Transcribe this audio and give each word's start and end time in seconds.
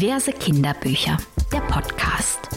Diverse 0.00 0.32
Kinderbücher, 0.32 1.18
der 1.52 1.60
Podcast. 1.60 2.48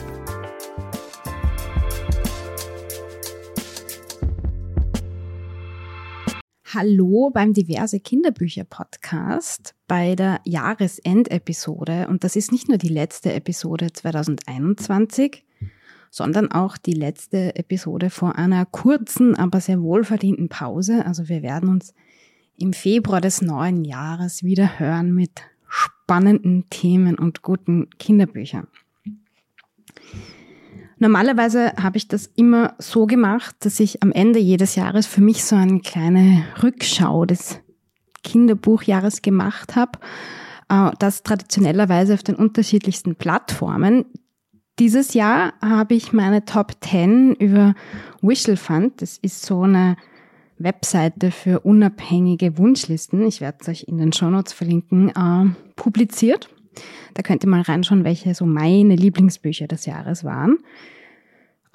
Hallo 6.73 7.31
beim 7.33 7.51
Diverse 7.51 7.99
Kinderbücher 7.99 8.63
Podcast 8.63 9.75
bei 9.89 10.15
der 10.15 10.39
Jahresendepisode. 10.45 12.07
Und 12.07 12.23
das 12.23 12.37
ist 12.37 12.53
nicht 12.53 12.69
nur 12.69 12.77
die 12.77 12.87
letzte 12.87 13.33
Episode 13.33 13.91
2021, 13.91 15.43
sondern 16.11 16.49
auch 16.49 16.77
die 16.77 16.93
letzte 16.93 17.57
Episode 17.57 18.09
vor 18.09 18.37
einer 18.37 18.65
kurzen, 18.65 19.35
aber 19.35 19.59
sehr 19.59 19.81
wohlverdienten 19.81 20.47
Pause. 20.47 21.05
Also 21.05 21.27
wir 21.27 21.41
werden 21.41 21.67
uns 21.67 21.93
im 22.57 22.71
Februar 22.71 23.19
des 23.19 23.41
neuen 23.41 23.83
Jahres 23.83 24.43
wieder 24.43 24.79
hören 24.79 25.13
mit 25.13 25.41
spannenden 25.73 26.69
Themen 26.69 27.17
und 27.17 27.41
guten 27.41 27.89
Kinderbüchern. 27.97 28.67
Normalerweise 30.99 31.73
habe 31.81 31.97
ich 31.97 32.07
das 32.07 32.27
immer 32.35 32.75
so 32.77 33.07
gemacht, 33.07 33.55
dass 33.61 33.79
ich 33.79 34.03
am 34.03 34.11
Ende 34.11 34.39
jedes 34.39 34.75
Jahres 34.75 35.07
für 35.07 35.21
mich 35.21 35.43
so 35.43 35.55
eine 35.55 35.79
kleine 35.79 36.45
Rückschau 36.61 37.25
des 37.25 37.59
Kinderbuchjahres 38.23 39.23
gemacht 39.23 39.75
habe. 39.75 39.99
Äh, 40.69 40.91
das 40.99 41.23
traditionellerweise 41.23 42.13
auf 42.13 42.23
den 42.23 42.35
unterschiedlichsten 42.35 43.15
Plattformen. 43.15 44.05
Dieses 44.79 45.13
Jahr 45.13 45.53
habe 45.61 45.95
ich 45.95 46.13
meine 46.13 46.45
Top 46.45 46.73
10 46.81 47.33
über 47.35 47.73
Wishel 48.21 48.57
Fund. 48.57 49.01
Das 49.01 49.17
ist 49.17 49.43
so 49.43 49.63
eine 49.63 49.97
Webseite 50.57 51.31
für 51.31 51.61
unabhängige 51.61 52.57
Wunschlisten, 52.57 53.25
ich 53.25 53.41
werde 53.41 53.57
es 53.61 53.69
euch 53.69 53.83
in 53.87 53.97
den 53.97 54.13
Shownotes 54.13 54.53
verlinken, 54.53 55.09
äh, 55.09 55.55
publiziert. 55.75 56.49
Da 57.13 57.21
könnt 57.21 57.43
ihr 57.43 57.49
mal 57.49 57.61
reinschauen, 57.61 58.03
welche 58.03 58.33
so 58.33 58.45
meine 58.45 58.95
Lieblingsbücher 58.95 59.67
des 59.67 59.85
Jahres 59.85 60.23
waren. 60.23 60.57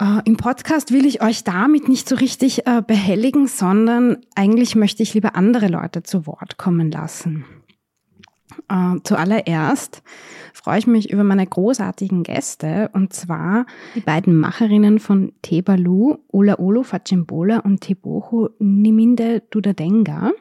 Äh, 0.01 0.21
Im 0.25 0.37
Podcast 0.37 0.91
will 0.91 1.05
ich 1.05 1.21
euch 1.21 1.43
damit 1.43 1.89
nicht 1.89 2.07
so 2.07 2.15
richtig 2.15 2.65
äh, 2.65 2.81
behelligen, 2.85 3.47
sondern 3.47 4.17
eigentlich 4.35 4.75
möchte 4.75 5.03
ich 5.03 5.13
lieber 5.13 5.35
andere 5.35 5.67
Leute 5.67 6.03
zu 6.03 6.25
Wort 6.25 6.57
kommen 6.57 6.91
lassen. 6.91 7.45
Äh, 8.69 8.95
zuallererst 9.03 10.01
freue 10.53 10.79
ich 10.79 10.87
mich 10.87 11.11
über 11.11 11.23
meine 11.23 11.45
großartigen 11.45 12.23
Gäste 12.23 12.89
und 12.93 13.13
zwar 13.13 13.65
die 13.95 14.01
beiden 14.01 14.37
Macherinnen 14.37 14.99
von 14.99 15.33
Tebalu, 15.41 16.17
Ola 16.29 16.59
Olo 16.59 16.83
Fachimbola 16.83 17.59
und 17.59 17.81
Teboho 17.81 18.49
Niminde 18.59 19.41
Dudadenga, 19.49 20.31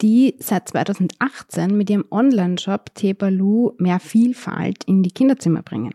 die 0.00 0.36
seit 0.38 0.68
2018 0.68 1.76
mit 1.76 1.90
ihrem 1.90 2.04
Online-Shop 2.10 2.94
Tebalu 2.94 3.72
mehr 3.78 4.00
Vielfalt 4.00 4.84
in 4.84 5.02
die 5.02 5.10
Kinderzimmer 5.10 5.62
bringen. 5.62 5.92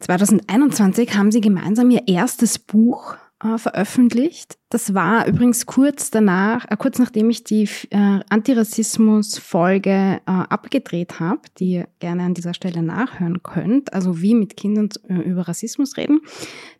2021 0.00 1.16
haben 1.16 1.32
sie 1.32 1.40
gemeinsam 1.40 1.90
ihr 1.90 2.06
erstes 2.06 2.58
Buch 2.58 3.16
äh, 3.42 3.58
veröffentlicht. 3.58 4.56
Das 4.68 4.94
war 4.94 5.28
übrigens 5.28 5.64
kurz 5.66 6.10
danach, 6.10 6.64
äh, 6.68 6.76
kurz 6.76 6.98
nachdem 6.98 7.30
ich 7.30 7.44
die 7.44 7.68
äh, 7.90 8.20
Antirassismus-Folge 8.28 9.90
äh, 9.90 10.20
abgedreht 10.24 11.20
habe, 11.20 11.42
die 11.58 11.72
ihr 11.72 11.88
gerne 12.00 12.24
an 12.24 12.34
dieser 12.34 12.52
Stelle 12.52 12.82
nachhören 12.82 13.42
könnt, 13.44 13.92
also 13.92 14.20
wie 14.22 14.34
mit 14.34 14.56
Kindern 14.56 14.88
äh, 15.08 15.14
über 15.20 15.46
Rassismus 15.46 15.96
reden. 15.96 16.20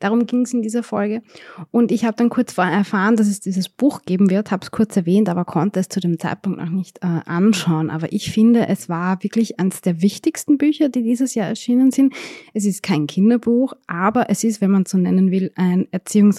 Darum 0.01 0.27
ging 0.27 0.43
es 0.43 0.53
in 0.53 0.63
dieser 0.63 0.83
Folge. 0.83 1.23
Und 1.71 1.93
ich 1.93 2.05
habe 2.05 2.17
dann 2.17 2.29
kurz 2.29 2.55
vorher 2.55 2.75
erfahren, 2.75 3.17
dass 3.17 3.29
es 3.29 3.41
dieses 3.41 3.69
Buch 3.69 4.03
geben 4.03 4.31
wird, 4.31 4.51
habe 4.51 4.65
es 4.65 4.73
kurz 4.73 4.97
erwähnt, 4.97 5.29
aber 5.29 5.45
konnte 5.45 5.79
es 5.79 5.89
zu 5.89 6.01
dem 6.01 6.19
Zeitpunkt 6.19 6.59
noch 6.59 6.71
nicht 6.71 7.03
anschauen. 7.03 7.91
Aber 7.91 8.13
ich 8.13 8.33
finde, 8.33 8.67
es 8.69 8.89
war 8.89 9.23
wirklich 9.23 9.61
eines 9.61 9.81
der 9.81 10.03
wichtigsten 10.03 10.59
Bücher, 10.59 10.89
die 10.89 11.03
dieses 11.03 11.35
Jahr 11.35 11.49
erschienen 11.49 11.91
sind. 11.93 12.15
Es 12.53 12.65
ist 12.65 12.83
kein 12.83 13.07
Kinderbuch, 13.07 13.75
aber 13.87 14.29
es 14.29 14.43
ist, 14.45 14.61
wenn 14.61 14.71
man 14.71 14.87
so 14.87 14.99
nennen 14.99 15.31
will, 15.31 15.53
ein 15.55 15.87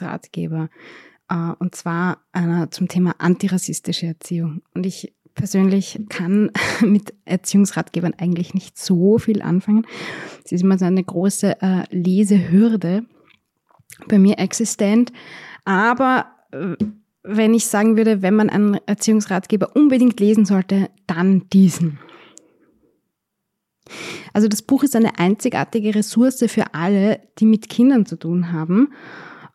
Erziehungsratgeber. 0.07 0.69
Äh, 1.29 1.53
und 1.59 1.75
zwar 1.75 2.19
zum 2.71 2.87
Thema 2.87 3.15
antirassistische 3.19 4.07
Erziehung. 4.07 4.61
Und 4.73 4.85
ich 4.85 5.13
persönlich 5.35 5.99
kann 6.09 6.51
mit 6.81 7.13
Erziehungsratgebern 7.25 8.13
eigentlich 8.17 8.53
nicht 8.53 8.77
so 8.77 9.17
viel 9.17 9.41
anfangen. 9.41 9.85
Es 10.43 10.51
ist 10.51 10.63
immer 10.63 10.77
so 10.77 10.85
eine 10.85 11.03
große 11.03 11.61
äh, 11.61 11.83
Lesehürde 11.91 13.05
bei 14.07 14.19
mir 14.19 14.39
existent. 14.39 15.11
Aber 15.65 16.27
äh, 16.51 16.75
wenn 17.23 17.53
ich 17.53 17.67
sagen 17.67 17.97
würde, 17.97 18.21
wenn 18.21 18.35
man 18.35 18.49
einen 18.49 18.75
Erziehungsratgeber 18.85 19.75
unbedingt 19.75 20.19
lesen 20.19 20.45
sollte, 20.45 20.89
dann 21.07 21.49
diesen. 21.49 21.99
Also 24.33 24.47
das 24.47 24.61
Buch 24.61 24.83
ist 24.83 24.95
eine 24.95 25.17
einzigartige 25.17 25.95
Ressource 25.95 26.43
für 26.47 26.73
alle, 26.73 27.21
die 27.39 27.45
mit 27.45 27.69
Kindern 27.69 28.05
zu 28.05 28.17
tun 28.17 28.51
haben 28.51 28.89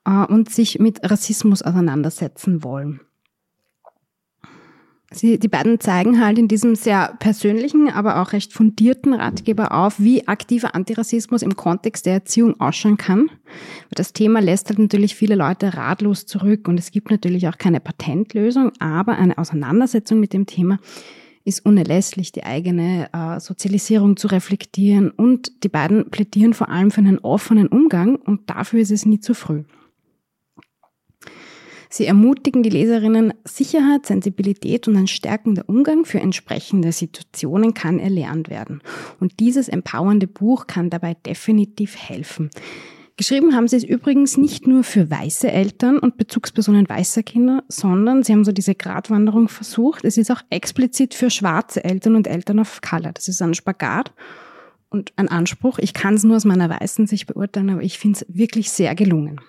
und 0.05 0.51
sich 0.51 0.79
mit 0.79 1.09
Rassismus 1.09 1.63
auseinandersetzen 1.63 2.65
wollen. 2.65 3.01
Sie, 5.15 5.39
die 5.39 5.49
beiden 5.49 5.79
zeigen 5.79 6.25
halt 6.25 6.39
in 6.39 6.49
diesem 6.49 6.75
sehr 6.75 7.15
persönlichen, 7.19 7.89
aber 7.91 8.21
auch 8.21 8.33
recht 8.33 8.53
fundierten 8.53 9.13
Ratgeber 9.13 9.73
auf, 9.73 10.01
wie 10.01 10.27
aktiver 10.27 10.75
Antirassismus 10.75 11.43
im 11.43 11.57
Kontext 11.57 12.07
der 12.07 12.15
Erziehung 12.15 12.59
ausschauen 12.61 12.97
kann. 12.97 13.31
Das 13.91 14.13
Thema 14.13 14.41
lässt 14.41 14.69
halt 14.69 14.79
natürlich 14.79 15.15
viele 15.15 15.35
Leute 15.35 15.75
ratlos 15.75 16.27
zurück 16.27 16.69
und 16.69 16.79
es 16.79 16.91
gibt 16.91 17.11
natürlich 17.11 17.47
auch 17.49 17.59
keine 17.59 17.81
Patentlösung, 17.81 18.73
aber 18.79 19.19
eine 19.19 19.39
Auseinandersetzung 19.39 20.19
mit 20.19 20.33
dem 20.33 20.47
Thema 20.47 20.79
ist 21.45 21.67
unerlässlich, 21.67 22.33
die 22.33 22.45
eigene 22.45 23.09
äh, 23.13 23.41
Sozialisierung 23.41 24.17
zu 24.17 24.29
reflektieren 24.29 25.11
und 25.11 25.65
die 25.65 25.69
beiden 25.69 26.09
plädieren 26.11 26.55
vor 26.55 26.69
allem 26.69 26.91
für 26.91 27.01
einen 27.01 27.19
offenen 27.19 27.67
Umgang 27.67 28.17
und 28.17 28.49
dafür 28.49 28.81
ist 28.81 28.93
es 28.93 29.07
nie 29.07 29.19
zu 29.19 29.35
früh. 29.35 29.65
Sie 31.95 32.07
ermutigen 32.07 32.63
die 32.63 32.71
Leserinnen, 32.71 33.35
Sicherheit, 33.45 34.07
Sensibilität 34.07 34.89
und 34.89 34.97
ein 34.97 35.09
stärkender 35.09 35.69
Umgang 35.69 36.07
für 36.07 36.21
entsprechende 36.21 36.91
Situationen 36.91 37.75
kann 37.75 37.99
erlernt 37.99 38.49
werden. 38.49 38.81
Und 39.21 39.41
dieses 39.41 39.69
empowernde 39.69 40.27
Buch 40.27 40.67
kann 40.67 40.89
dabei 40.89 41.13
definitiv 41.27 41.95
helfen. 41.99 42.49
Geschrieben 43.19 43.55
haben 43.55 43.69
sie 43.69 43.77
es 43.77 43.85
übrigens 43.85 44.39
nicht 44.39 44.67
nur 44.67 44.85
für 44.85 45.11
weiße 45.11 45.53
Eltern 45.53 45.99
und 45.99 46.17
Bezugspersonen 46.17 46.89
weißer 46.89 47.23
Kinder, 47.25 47.63
sondern 47.69 48.23
sie 48.23 48.33
haben 48.33 48.47
so 48.47 48.53
diese 48.53 48.75
Gratwanderung 48.75 49.51
versucht. 49.51 50.07
Es 50.07 50.17
ist 50.17 50.31
auch 50.31 50.41
explizit 50.49 51.13
für 51.13 51.29
schwarze 51.29 51.85
Eltern 51.85 52.17
und 52.17 52.27
Eltern 52.27 52.59
of 52.59 52.81
Color. 52.81 53.13
Das 53.13 53.29
ist 53.29 53.43
ein 53.43 53.53
Spagat 53.53 54.15
und 54.89 55.13
ein 55.17 55.29
Anspruch. 55.29 55.79
Ich 55.79 55.93
kann 55.93 56.15
es 56.15 56.25
nur 56.25 56.37
aus 56.37 56.47
meiner 56.47 56.71
weißen 56.71 57.07
Sicht 57.07 57.27
beurteilen, 57.27 57.69
aber 57.69 57.83
ich 57.83 57.99
finde 57.99 58.21
es 58.21 58.27
wirklich 58.35 58.71
sehr 58.71 58.95
gelungen 58.95 59.43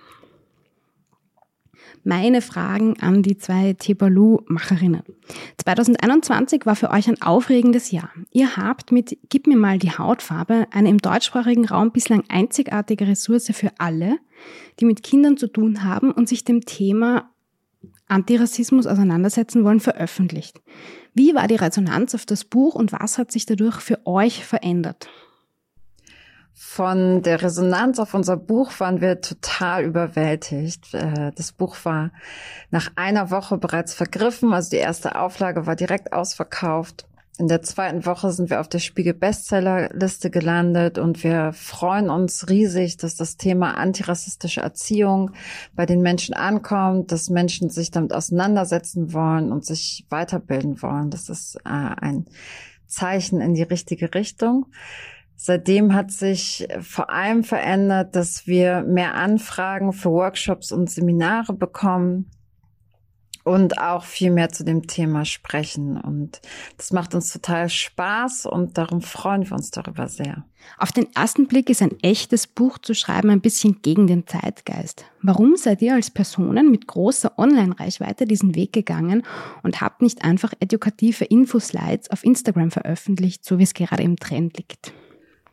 meine 2.04 2.42
Fragen 2.42 3.00
an 3.00 3.24
die 3.24 3.38
zwei 3.38 3.74
Tebalu-Macherinnen. 3.74 5.04
2021 5.58 6.66
war 6.66 6.76
für 6.76 6.92
euch 6.92 7.08
ein 7.08 7.22
aufregendes 7.22 7.92
Jahr. 7.92 8.10
Ihr 8.32 8.58
habt 8.58 8.92
mit 8.92 9.18
Gib 9.30 9.48
mir 9.48 9.58
mal 9.58 9.80
die 9.80 9.92
Hautfarbe 9.92 10.68
eine 10.72 10.90
im 10.90 10.98
deutschsprachigen 10.98 11.66
Raum 11.66 11.92
bislang 11.92 12.24
einzigartige 12.30 13.08
Ressource 13.08 13.52
für 13.54 13.72
alle, 13.78 14.18
die 14.80 14.86
mit 14.86 15.04
Kindern 15.04 15.38
zu 15.38 15.48
tun 15.48 15.84
haben 15.84 16.12
und 16.12 16.28
sich 16.28 16.44
dem 16.44 16.62
Thema 16.62 17.30
Antirassismus 18.08 18.86
auseinandersetzen 18.86 19.64
wollen, 19.64 19.80
veröffentlicht. 19.80 20.62
Wie 21.14 21.34
war 21.34 21.48
die 21.48 21.56
Resonanz 21.56 22.16
auf 22.16 22.26
das 22.26 22.44
Buch 22.44 22.76
und 22.76 22.92
was 22.92 23.18
hat 23.18 23.32
sich 23.32 23.46
dadurch 23.46 23.80
für 23.80 24.06
euch 24.06 24.46
verändert? 24.46 25.10
Von 26.56 27.24
der 27.24 27.42
Resonanz 27.42 27.98
auf 28.00 28.14
unser 28.14 28.38
Buch 28.38 28.80
waren 28.80 29.02
wir 29.02 29.22
total 29.22 29.84
überwältigt. 29.84 30.94
Äh, 30.94 31.32
das 31.36 31.52
Buch 31.52 31.76
war 31.84 32.12
nach 32.70 32.92
einer 32.96 33.32
Woche 33.32 33.58
bereits 33.58 33.94
vergriffen, 33.94 34.54
also 34.54 34.70
die 34.70 34.78
erste 34.78 35.20
Auflage 35.20 35.66
war 35.66 35.76
direkt 35.76 36.14
ausverkauft. 36.14 37.08
In 37.40 37.48
der 37.48 37.64
zweiten 37.64 38.06
Woche 38.06 38.32
sind 38.32 38.52
wir 38.52 38.60
auf 38.60 38.70
der 38.70 38.78
Spiegel 38.78 39.16
Bestsellerliste 39.16 40.30
gelandet 40.30 41.00
und 41.00 41.24
wir 41.24 41.52
freuen 41.54 42.12
uns 42.12 42.48
riesig, 42.48 42.98
dass 42.98 43.16
das 43.16 43.38
Thema 43.38 43.76
antirassistische 43.76 44.62
Erziehung 44.62 45.32
bei 45.76 45.88
den 45.88 46.02
Menschen 46.02 46.36
ankommt, 46.36 47.12
dass 47.12 47.32
Menschen 47.32 47.72
sich 47.72 47.90
damit 47.90 48.14
auseinandersetzen 48.14 49.14
wollen 49.14 49.52
und 49.52 49.66
sich 49.66 50.06
weiterbilden 50.10 50.84
wollen. 50.84 51.10
Das 51.10 51.30
ist 51.30 51.56
äh, 51.66 51.70
ein 51.70 52.28
Zeichen 52.86 53.42
in 53.42 53.56
die 53.56 53.64
richtige 53.64 54.14
Richtung. 54.14 54.68
Seitdem 55.46 55.94
hat 55.94 56.10
sich 56.10 56.66
vor 56.80 57.10
allem 57.10 57.44
verändert, 57.44 58.16
dass 58.16 58.48
wir 58.48 58.82
mehr 58.84 59.16
Anfragen 59.16 59.92
für 59.92 60.10
Workshops 60.10 60.72
und 60.72 60.90
Seminare 60.90 61.52
bekommen 61.52 62.32
und 63.44 63.78
auch 63.78 64.06
viel 64.06 64.32
mehr 64.32 64.54
zu 64.54 64.64
dem 64.64 64.88
Thema 64.88 65.26
sprechen. 65.26 65.98
Und 65.98 66.40
das 66.78 66.94
macht 66.94 67.14
uns 67.14 67.34
total 67.34 67.68
Spaß 67.68 68.46
und 68.46 68.78
darum 68.78 69.02
freuen 69.02 69.44
wir 69.44 69.52
uns 69.58 69.70
darüber 69.70 70.08
sehr. 70.08 70.46
Auf 70.78 70.94
den 70.94 71.14
ersten 71.14 71.48
Blick 71.48 71.70
ist 71.70 71.82
ein 71.82 72.00
echtes 72.02 72.48
Buch 72.48 72.78
zu 72.78 72.94
schreiben 72.94 73.30
ein 73.30 73.42
bisschen 73.42 73.82
gegen 73.82 74.08
den 74.08 74.26
Zeitgeist. 74.26 75.04
Warum 75.22 75.58
seid 75.58 75.82
ihr 75.82 75.96
als 75.96 76.10
Personen 76.10 76.72
mit 76.72 76.88
großer 76.88 77.38
Online-Reichweite 77.38 78.24
diesen 78.28 78.56
Weg 78.56 78.72
gegangen 78.72 79.24
und 79.62 79.82
habt 79.82 80.04
nicht 80.04 80.24
einfach 80.24 80.54
edukative 80.62 81.26
Infoslides 81.26 82.10
auf 82.12 82.24
Instagram 82.24 82.72
veröffentlicht, 82.72 83.44
so 83.44 83.60
wie 83.60 83.64
es 83.64 83.74
gerade 83.74 84.04
im 84.04 84.16
Trend 84.16 84.56
liegt? 84.58 84.94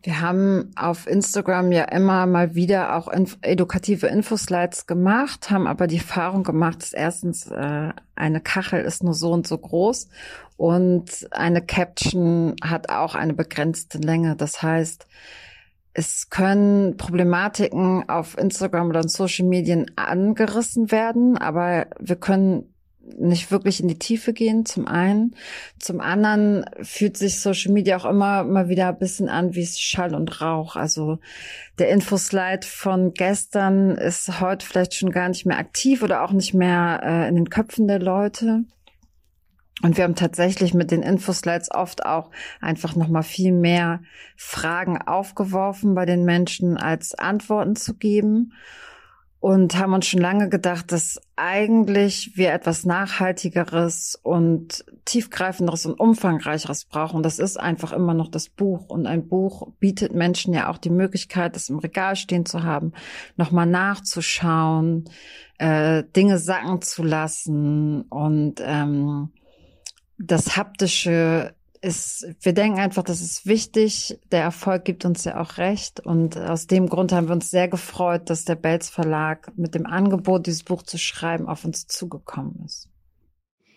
Wir 0.02 0.20
haben 0.22 0.70
auf 0.76 1.06
Instagram 1.06 1.72
ja 1.72 1.84
immer 1.84 2.24
mal 2.24 2.54
wieder 2.54 2.96
auch 2.96 3.06
inf 3.08 3.36
edukative 3.42 4.06
Infoslides 4.06 4.86
gemacht, 4.86 5.50
haben 5.50 5.66
aber 5.66 5.86
die 5.86 5.98
Erfahrung 5.98 6.42
gemacht, 6.42 6.82
dass 6.82 6.92
erstens 6.94 7.46
äh, 7.50 7.90
eine 8.14 8.40
Kachel 8.40 8.80
ist 8.80 9.02
nur 9.02 9.12
so 9.12 9.32
und 9.32 9.46
so 9.46 9.58
groß 9.58 10.08
und 10.56 11.28
eine 11.32 11.60
Caption 11.60 12.56
hat 12.62 12.88
auch 12.88 13.14
eine 13.14 13.34
begrenzte 13.34 13.98
Länge. 13.98 14.36
Das 14.36 14.62
heißt, 14.62 15.06
es 15.92 16.30
können 16.30 16.96
Problematiken 16.96 18.08
auf 18.08 18.38
Instagram 18.38 18.88
oder 18.88 19.02
in 19.02 19.08
Social 19.08 19.46
Medien 19.46 19.90
angerissen 19.96 20.90
werden, 20.90 21.36
aber 21.36 21.88
wir 21.98 22.16
können 22.16 22.69
nicht 23.18 23.50
wirklich 23.50 23.80
in 23.80 23.88
die 23.88 23.98
Tiefe 23.98 24.32
gehen, 24.32 24.66
zum 24.66 24.86
einen. 24.86 25.34
Zum 25.78 26.00
anderen 26.00 26.64
fühlt 26.82 27.16
sich 27.16 27.40
Social 27.40 27.72
Media 27.72 27.96
auch 27.96 28.04
immer 28.04 28.44
mal 28.44 28.68
wieder 28.68 28.88
ein 28.88 28.98
bisschen 28.98 29.28
an 29.28 29.54
wie 29.54 29.66
Schall 29.66 30.14
und 30.14 30.40
Rauch. 30.40 30.76
Also 30.76 31.18
der 31.78 31.88
Infoslide 31.90 32.66
von 32.66 33.14
gestern 33.14 33.90
ist 33.92 34.40
heute 34.40 34.66
vielleicht 34.66 34.94
schon 34.94 35.10
gar 35.10 35.28
nicht 35.28 35.46
mehr 35.46 35.58
aktiv 35.58 36.02
oder 36.02 36.22
auch 36.22 36.32
nicht 36.32 36.54
mehr 36.54 37.00
äh, 37.02 37.28
in 37.28 37.36
den 37.36 37.50
Köpfen 37.50 37.88
der 37.88 38.00
Leute. 38.00 38.64
Und 39.82 39.96
wir 39.96 40.04
haben 40.04 40.14
tatsächlich 40.14 40.74
mit 40.74 40.90
den 40.90 41.02
Infoslides 41.02 41.70
oft 41.70 42.04
auch 42.04 42.30
einfach 42.60 42.96
nochmal 42.96 43.22
viel 43.22 43.52
mehr 43.52 44.02
Fragen 44.36 45.00
aufgeworfen 45.00 45.94
bei 45.94 46.04
den 46.04 46.24
Menschen, 46.24 46.76
als 46.76 47.14
Antworten 47.14 47.76
zu 47.76 47.94
geben 47.94 48.52
und 49.40 49.78
haben 49.78 49.94
uns 49.94 50.06
schon 50.06 50.20
lange 50.20 50.50
gedacht, 50.50 50.92
dass 50.92 51.18
eigentlich 51.34 52.36
wir 52.36 52.52
etwas 52.52 52.84
Nachhaltigeres 52.84 54.18
und 54.22 54.84
tiefgreifenderes 55.06 55.86
und 55.86 55.98
umfangreicheres 55.98 56.84
brauchen. 56.84 57.22
Das 57.22 57.38
ist 57.38 57.58
einfach 57.58 57.92
immer 57.92 58.12
noch 58.12 58.28
das 58.28 58.50
Buch. 58.50 58.90
Und 58.90 59.06
ein 59.06 59.28
Buch 59.28 59.72
bietet 59.80 60.14
Menschen 60.14 60.52
ja 60.52 60.68
auch 60.68 60.76
die 60.76 60.90
Möglichkeit, 60.90 61.56
das 61.56 61.70
im 61.70 61.78
Regal 61.78 62.16
stehen 62.16 62.44
zu 62.44 62.64
haben, 62.64 62.92
nochmal 63.36 63.64
nachzuschauen, 63.64 65.08
äh, 65.58 66.04
Dinge 66.14 66.38
sacken 66.38 66.82
zu 66.82 67.02
lassen 67.02 68.02
und 68.02 68.60
ähm, 68.62 69.30
das 70.18 70.58
haptische 70.58 71.54
ist, 71.82 72.26
wir 72.42 72.52
denken 72.52 72.78
einfach, 72.78 73.02
das 73.02 73.20
ist 73.20 73.46
wichtig. 73.46 74.18
Der 74.30 74.42
Erfolg 74.42 74.84
gibt 74.84 75.04
uns 75.04 75.24
ja 75.24 75.40
auch 75.40 75.56
recht. 75.56 76.00
Und 76.00 76.36
aus 76.36 76.66
dem 76.66 76.88
Grund 76.88 77.12
haben 77.12 77.28
wir 77.28 77.34
uns 77.34 77.50
sehr 77.50 77.68
gefreut, 77.68 78.28
dass 78.28 78.44
der 78.44 78.56
Belz 78.56 78.88
Verlag 78.88 79.52
mit 79.56 79.74
dem 79.74 79.86
Angebot, 79.86 80.46
dieses 80.46 80.62
Buch 80.62 80.82
zu 80.82 80.98
schreiben, 80.98 81.48
auf 81.48 81.64
uns 81.64 81.86
zugekommen 81.86 82.62
ist. 82.64 82.88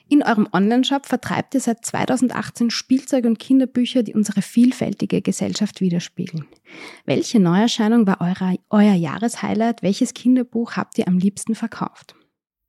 In 0.09 0.21
eurem 0.21 0.47
Onlineshop 0.51 1.05
vertreibt 1.05 1.55
ihr 1.55 1.61
seit 1.61 1.85
2018 1.85 2.69
Spielzeug 2.69 3.25
und 3.25 3.39
Kinderbücher, 3.39 4.03
die 4.03 4.13
unsere 4.13 4.41
vielfältige 4.41 5.21
Gesellschaft 5.21 5.79
widerspiegeln. 5.79 6.45
Welche 7.05 7.39
Neuerscheinung 7.39 8.05
war 8.05 8.17
euer, 8.19 8.55
euer 8.69 8.93
Jahreshighlight? 8.93 9.81
Welches 9.81 10.13
Kinderbuch 10.13 10.73
habt 10.75 10.97
ihr 10.97 11.07
am 11.07 11.17
liebsten 11.17 11.55
verkauft? 11.55 12.15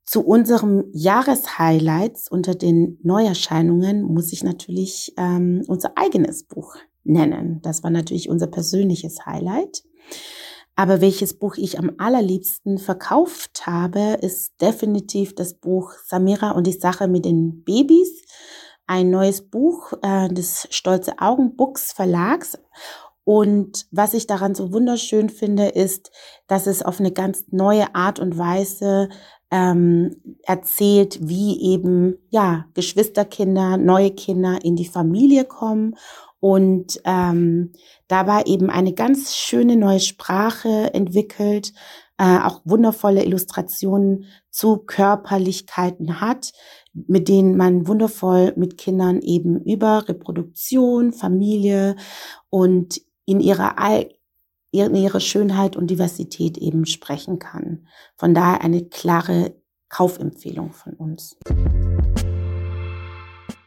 Zu 0.05 0.21
unserem 0.21 0.85
Jahreshighlights 0.93 2.29
unter 2.29 2.55
den 2.55 2.99
Neuerscheinungen 3.03 4.03
muss 4.03 4.33
ich 4.33 4.45
natürlich 4.45 5.15
ähm, 5.17 5.63
unser 5.67 5.97
eigenes 5.97 6.45
Buch 6.45 6.77
nennen. 7.05 7.61
Das 7.63 7.83
war 7.83 7.91
natürlich 7.91 8.29
unser 8.29 8.47
persönliches 8.47 9.25
Highlight. 9.25 9.83
Aber 10.77 11.01
welches 11.01 11.39
Buch 11.39 11.57
ich 11.57 11.79
am 11.79 11.93
allerliebsten 11.99 12.79
verkauft 12.79 13.67
habe, 13.67 14.19
ist 14.21 14.61
definitiv 14.61 15.35
das 15.35 15.55
Buch 15.55 15.93
Samira 16.05 16.51
und 16.51 16.67
die 16.67 16.73
Sache 16.73 17.07
mit 17.07 17.25
den 17.25 17.63
Babys. 17.63 18.23
Ein 18.87 19.11
neues 19.11 19.49
Buch 19.49 19.93
äh, 20.03 20.29
des 20.29 20.67
Stolze 20.71 21.19
Augen 21.19 21.57
Books 21.57 21.93
Verlags. 21.93 22.59
Und 23.23 23.87
was 23.91 24.13
ich 24.13 24.27
daran 24.27 24.55
so 24.55 24.73
wunderschön 24.73 25.31
finde, 25.31 25.69
ist, 25.69 26.11
dass 26.47 26.67
es 26.67 26.83
auf 26.83 27.01
eine 27.01 27.13
ganz 27.13 27.45
neue 27.51 27.95
Art 27.95 28.19
und 28.19 28.37
Weise 28.37 29.09
ähm, 29.51 30.17
erzählt, 30.43 31.19
wie 31.23 31.61
eben 31.73 32.17
ja 32.31 32.67
Geschwisterkinder, 32.75 33.77
neue 33.77 34.11
Kinder 34.11 34.59
in 34.63 34.77
die 34.77 34.87
Familie 34.87 35.45
kommen. 35.45 35.97
Und 36.41 37.01
ähm, 37.05 37.73
dabei 38.07 38.43
eben 38.45 38.69
eine 38.69 38.93
ganz 38.93 39.35
schöne 39.35 39.77
neue 39.77 40.01
Sprache 40.01 40.93
entwickelt, 40.93 41.73
äh, 42.19 42.39
auch 42.39 42.61
wundervolle 42.65 43.25
Illustrationen 43.25 44.27
zu 44.51 44.77
Körperlichkeiten 44.77 46.21
hat, 46.21 46.53
mit 46.93 47.29
denen 47.29 47.57
man 47.57 47.89
wundervoll 47.89 48.53
mit 48.57 48.79
Kindern 48.79 49.21
eben 49.21 49.61
über 49.63 50.09
Reproduktion, 50.09 51.13
Familie 51.13 51.97
und 52.51 53.01
in 53.27 53.41
ihrer 53.41 53.79
ihre 54.75 55.21
Schönheit 55.21 55.77
und 55.77 55.89
Diversität 55.89 56.59
eben 56.59 56.87
sprechen 56.87 57.39
kann. 57.39 57.87
Von 58.17 58.35
daher 58.35 58.63
eine 58.63 58.85
klare 58.85 59.55
Kaufempfehlung 59.89 60.73
von 60.73 60.95
uns. 60.95 61.37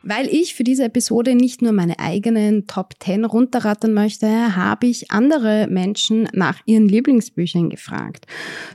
Weil 0.03 0.27
ich 0.27 0.55
für 0.55 0.63
diese 0.63 0.85
Episode 0.85 1.35
nicht 1.35 1.61
nur 1.61 1.73
meine 1.73 1.99
eigenen 1.99 2.65
Top 2.65 2.93
10 2.99 3.25
runterrattern 3.25 3.93
möchte, 3.93 4.55
habe 4.55 4.87
ich 4.87 5.11
andere 5.11 5.67
Menschen 5.69 6.29
nach 6.31 6.61
ihren 6.65 6.87
Lieblingsbüchern 6.87 7.69
gefragt. 7.69 8.25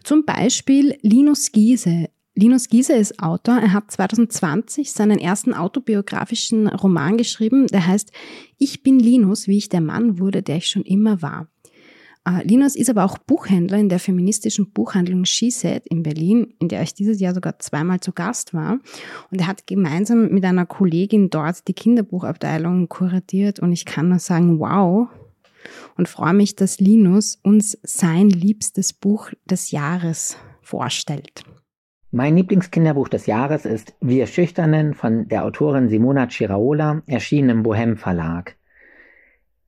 Zum 0.05 0.27
Beispiel 0.27 0.99
Linus 1.01 1.51
Giese. 1.53 2.11
Linus 2.35 2.69
Giese 2.69 2.95
ist 2.95 3.23
Autor. 3.23 3.57
Er 3.57 3.73
hat 3.75 3.91
2020 3.91 4.93
seinen 4.93 5.19
ersten 5.19 5.53
autobiografischen 5.53 6.67
Roman 6.67 7.19
geschrieben, 7.19 7.67
der 7.67 7.87
heißt 7.87 8.11
Ich 8.59 8.83
bin 8.83 8.99
Linus, 8.99 9.49
wie 9.49 9.59
ich 9.59 9.69
der 9.69 9.83
Mann 9.83 10.19
wurde, 10.19 10.43
der 10.43 10.57
ich 10.57 10.69
schon 10.69 10.83
immer 10.83 11.21
war. 11.21 11.52
Äh, 12.25 12.47
Linus 12.47 12.77
ist 12.77 12.89
aber 12.89 13.05
auch 13.05 13.19
Buchhändler 13.19 13.79
in 13.79 13.89
der 13.89 13.99
feministischen 13.99 14.71
Buchhandlung 14.71 15.25
SheSet 15.25 15.87
in 15.87 16.03
Berlin, 16.03 16.55
in 16.61 16.69
der 16.69 16.83
ich 16.83 16.95
dieses 16.95 17.21
Jahr 17.21 17.35
sogar 17.35 17.59
zweimal 17.59 18.01
zu 18.01 18.13
Gast 18.13 18.55
war. 18.55 18.79
Und 19.31 19.41
er 19.41 19.47
hat 19.47 19.67
gemeinsam 19.67 20.29
mit 20.29 20.45
einer 20.45 20.67
Kollegin 20.67 21.31
dort 21.31 21.67
die 21.67 21.75
Kinderbuchabteilung 21.75 22.89
kuratiert 22.89 23.61
und 23.61 23.73
ich 23.73 23.85
kann 23.85 24.09
nur 24.09 24.19
sagen, 24.19 24.61
wow. 24.61 25.09
Und 25.97 26.09
freue 26.09 26.35
mich, 26.35 26.57
dass 26.57 26.81
Linus 26.81 27.39
uns 27.43 27.79
sein 27.83 28.31
liebstes 28.31 28.93
Buch 28.93 29.31
des 29.49 29.71
Jahres 29.71 30.37
vorstellt. 30.61 31.45
Mein 32.11 32.37
Lieblingskinderbuch 32.37 33.09
des 33.09 33.27
Jahres 33.27 33.65
ist 33.65 33.95
Wir 34.01 34.27
Schüchternen 34.27 34.93
von 34.93 35.29
der 35.29 35.45
Autorin 35.45 35.89
Simona 35.89 36.29
Ciraola, 36.29 37.03
erschienen 37.07 37.51
im 37.51 37.63
Bohem 37.63 37.97
Verlag. 37.97 38.57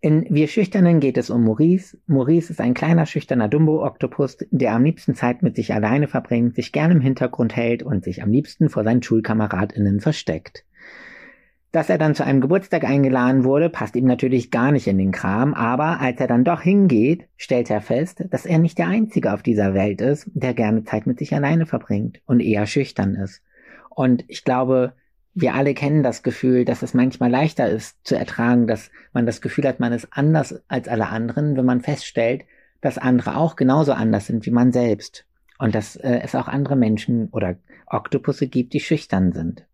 In 0.04 0.26
Wir 0.28 0.48
Schüchternen 0.48 1.00
geht 1.00 1.16
es 1.16 1.30
um 1.30 1.44
Maurice. 1.44 1.96
Maurice 2.06 2.52
ist 2.52 2.60
ein 2.60 2.74
kleiner, 2.74 3.06
schüchterner 3.06 3.48
Dumbo-Oktopus, 3.48 4.36
der 4.50 4.74
am 4.74 4.84
liebsten 4.84 5.14
Zeit 5.14 5.42
mit 5.42 5.56
sich 5.56 5.72
alleine 5.72 6.08
verbringt, 6.08 6.56
sich 6.56 6.72
gern 6.72 6.90
im 6.90 7.00
Hintergrund 7.00 7.56
hält 7.56 7.82
und 7.82 8.04
sich 8.04 8.22
am 8.22 8.30
liebsten 8.30 8.68
vor 8.68 8.84
seinen 8.84 9.02
SchulkameradInnen 9.02 10.00
versteckt. 10.00 10.66
Dass 11.72 11.88
er 11.88 11.96
dann 11.96 12.14
zu 12.14 12.22
einem 12.22 12.42
Geburtstag 12.42 12.84
eingeladen 12.84 13.44
wurde, 13.44 13.70
passt 13.70 13.96
ihm 13.96 14.04
natürlich 14.04 14.50
gar 14.50 14.72
nicht 14.72 14.88
in 14.88 14.98
den 14.98 15.10
Kram, 15.10 15.54
aber 15.54 16.00
als 16.00 16.20
er 16.20 16.26
dann 16.26 16.44
doch 16.44 16.60
hingeht, 16.60 17.26
stellt 17.38 17.70
er 17.70 17.80
fest, 17.80 18.26
dass 18.28 18.44
er 18.44 18.58
nicht 18.58 18.76
der 18.76 18.88
Einzige 18.88 19.32
auf 19.32 19.42
dieser 19.42 19.72
Welt 19.72 20.02
ist, 20.02 20.30
der 20.34 20.52
gerne 20.52 20.84
Zeit 20.84 21.06
mit 21.06 21.18
sich 21.18 21.34
alleine 21.34 21.64
verbringt 21.64 22.20
und 22.26 22.40
eher 22.40 22.66
schüchtern 22.66 23.14
ist. 23.14 23.42
Und 23.88 24.26
ich 24.28 24.44
glaube, 24.44 24.92
wir 25.34 25.54
alle 25.54 25.74
kennen 25.74 26.02
das 26.02 26.22
Gefühl, 26.22 26.64
dass 26.64 26.82
es 26.82 26.94
manchmal 26.94 27.30
leichter 27.30 27.68
ist 27.68 28.06
zu 28.06 28.16
ertragen, 28.16 28.66
dass 28.66 28.90
man 29.12 29.26
das 29.26 29.40
Gefühl 29.40 29.66
hat, 29.66 29.80
man 29.80 29.92
ist 29.92 30.08
anders 30.10 30.62
als 30.68 30.88
alle 30.88 31.08
anderen, 31.08 31.56
wenn 31.56 31.64
man 31.64 31.80
feststellt, 31.80 32.44
dass 32.80 32.98
andere 32.98 33.36
auch 33.36 33.56
genauso 33.56 33.92
anders 33.92 34.26
sind 34.26 34.46
wie 34.46 34.50
man 34.50 34.72
selbst. 34.72 35.26
Und 35.58 35.74
dass 35.74 35.96
äh, 35.96 36.20
es 36.22 36.34
auch 36.34 36.48
andere 36.48 36.76
Menschen 36.76 37.28
oder 37.30 37.56
Oktopusse 37.86 38.48
gibt, 38.48 38.72
die 38.72 38.80
schüchtern 38.80 39.32
sind. 39.32 39.66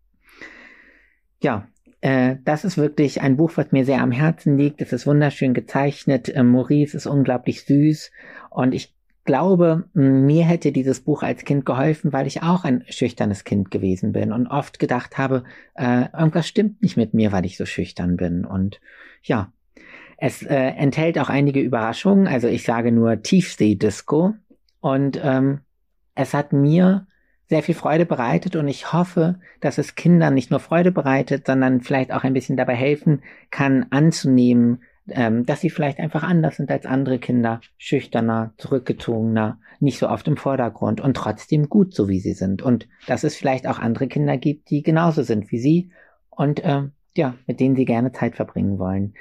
Ja, 1.41 1.67
äh, 2.01 2.37
das 2.43 2.65
ist 2.65 2.77
wirklich 2.77 3.21
ein 3.21 3.37
Buch, 3.37 3.51
was 3.55 3.71
mir 3.71 3.85
sehr 3.85 4.01
am 4.01 4.11
Herzen 4.11 4.57
liegt. 4.57 4.81
Es 4.81 4.93
ist 4.93 5.07
wunderschön 5.07 5.53
gezeichnet. 5.53 6.29
Äh, 6.29 6.43
Maurice 6.43 6.95
ist 6.95 7.07
unglaublich 7.07 7.65
süß. 7.65 8.11
Und 8.49 8.73
ich 8.73 8.95
glaube, 9.23 9.85
mir 9.93 10.45
hätte 10.45 10.71
dieses 10.71 11.01
Buch 11.01 11.23
als 11.23 11.45
Kind 11.45 11.65
geholfen, 11.65 12.11
weil 12.13 12.27
ich 12.27 12.43
auch 12.43 12.63
ein 12.63 12.83
schüchternes 12.89 13.43
Kind 13.43 13.71
gewesen 13.71 14.11
bin 14.11 14.31
und 14.31 14.47
oft 14.47 14.79
gedacht 14.79 15.17
habe, 15.17 15.43
äh, 15.75 16.05
irgendwas 16.17 16.47
stimmt 16.47 16.81
nicht 16.81 16.97
mit 16.97 17.13
mir, 17.13 17.31
weil 17.31 17.45
ich 17.45 17.57
so 17.57 17.65
schüchtern 17.65 18.17
bin. 18.17 18.45
Und 18.45 18.81
ja, 19.23 19.51
es 20.17 20.43
äh, 20.43 20.55
enthält 20.55 21.19
auch 21.19 21.29
einige 21.29 21.61
Überraschungen. 21.61 22.27
Also 22.27 22.47
ich 22.47 22.63
sage 22.63 22.91
nur 22.91 23.21
Tiefsee-Disco. 23.21 24.33
Und 24.79 25.19
ähm, 25.23 25.61
es 26.15 26.33
hat 26.33 26.53
mir 26.53 27.07
sehr 27.49 27.63
viel 27.63 27.75
Freude 27.75 28.05
bereitet 28.05 28.55
und 28.55 28.69
ich 28.69 28.93
hoffe, 28.93 29.39
dass 29.59 29.77
es 29.77 29.95
Kindern 29.95 30.33
nicht 30.33 30.51
nur 30.51 30.61
Freude 30.61 30.91
bereitet, 30.91 31.47
sondern 31.47 31.81
vielleicht 31.81 32.13
auch 32.13 32.23
ein 32.23 32.33
bisschen 32.33 32.55
dabei 32.55 32.75
helfen 32.75 33.23
kann, 33.49 33.87
anzunehmen, 33.89 34.83
ähm, 35.15 35.45
dass 35.45 35.61
sie 35.61 35.69
vielleicht 35.69 35.99
einfach 35.99 36.23
anders 36.23 36.57
sind 36.57 36.71
als 36.71 36.85
andere 36.85 37.19
Kinder, 37.19 37.61
schüchterner, 37.77 38.53
zurückgezogener, 38.57 39.59
nicht 39.79 39.97
so 39.97 40.09
oft 40.09 40.27
im 40.27 40.37
Vordergrund 40.37 41.01
und 41.01 41.15
trotzdem 41.15 41.69
gut, 41.69 41.93
so 41.93 42.07
wie 42.07 42.19
sie 42.19 42.33
sind. 42.33 42.61
Und 42.61 42.87
dass 43.07 43.23
es 43.23 43.35
vielleicht 43.35 43.67
auch 43.67 43.79
andere 43.79 44.07
Kinder 44.07 44.37
gibt, 44.37 44.69
die 44.69 44.83
genauso 44.83 45.23
sind 45.23 45.51
wie 45.51 45.59
sie 45.59 45.91
und 46.29 46.61
ähm, 46.63 46.91
ja, 47.15 47.35
mit 47.47 47.59
denen 47.59 47.75
sie 47.75 47.85
gerne 47.85 48.11
Zeit 48.11 48.35
verbringen 48.35 48.79
wollen. 48.79 49.13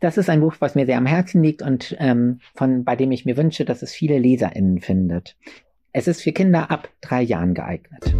Das 0.00 0.18
ist 0.18 0.28
ein 0.28 0.40
Buch, 0.40 0.56
was 0.58 0.74
mir 0.74 0.86
sehr 0.86 0.98
am 0.98 1.06
Herzen 1.06 1.42
liegt 1.42 1.62
und 1.62 1.96
ähm, 2.00 2.40
von 2.54 2.84
bei 2.84 2.96
dem 2.96 3.12
ich 3.12 3.24
mir 3.24 3.36
wünsche, 3.36 3.64
dass 3.64 3.82
es 3.82 3.92
viele 3.92 4.18
LeserInnen 4.18 4.80
findet. 4.80 5.36
Es 5.92 6.08
ist 6.08 6.22
für 6.22 6.32
Kinder 6.32 6.70
ab 6.70 6.88
drei 7.00 7.22
Jahren 7.22 7.54
geeignet. 7.54 8.12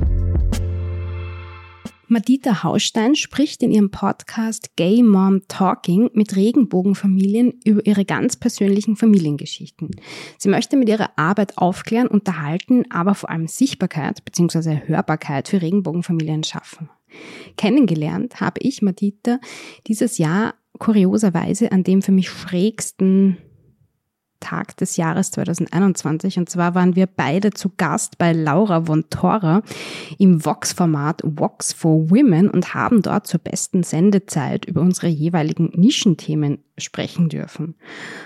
Madita 2.13 2.63
Hausstein 2.63 3.17
spricht 3.17 3.63
in 3.63 3.71
ihrem 3.71 3.91
Podcast 3.91 4.77
Gay 4.77 5.03
Mom 5.03 5.41
Talking 5.49 6.11
mit 6.13 6.37
Regenbogenfamilien 6.37 7.59
über 7.65 7.87
ihre 7.87 8.05
ganz 8.05 8.37
persönlichen 8.37 8.97
Familiengeschichten. 8.97 9.91
Sie 10.37 10.51
möchte 10.51 10.77
mit 10.77 10.91
ihrer 10.91 11.11
Arbeit 11.17 11.57
aufklären, 11.57 12.09
unterhalten, 12.09 12.85
aber 12.91 13.15
vor 13.15 13.31
allem 13.31 13.47
Sichtbarkeit 13.47 14.23
bzw. 14.27 14.83
Hörbarkeit 14.85 15.49
für 15.49 15.63
Regenbogenfamilien 15.63 16.45
schaffen. 16.45 16.91
Kennengelernt 17.57 18.43
habe 18.43 18.61
ich 18.61 18.83
Madita 18.83 19.41
dieses 19.87 20.19
Jahr 20.19 20.55
kurioserweise 20.79 21.73
an 21.73 21.83
dem 21.83 22.03
für 22.03 22.13
mich 22.13 22.29
schrägsten 22.29 23.39
Tag 24.43 24.77
des 24.77 24.97
Jahres 24.97 25.31
2021. 25.31 26.39
Und 26.39 26.51
zwar 26.51 26.75
waren 26.75 26.97
wir 26.97 27.07
beide 27.07 27.53
zu 27.53 27.71
Gast 27.77 28.19
bei 28.19 28.33
Laura 28.33 28.85
von 28.85 29.09
Tora 29.09 29.63
im 30.19 30.45
Vox-Format 30.45 31.23
Vox 31.25 31.73
for 31.73 32.11
Women 32.11 32.51
und 32.51 32.75
haben 32.75 33.01
dort 33.01 33.27
zur 33.27 33.41
besten 33.41 33.83
Sendezeit 33.83 34.67
über 34.67 34.83
unsere 34.83 35.07
jeweiligen 35.07 35.71
Nischenthemen 35.75 36.59
sprechen 36.79 37.29
dürfen. 37.29 37.77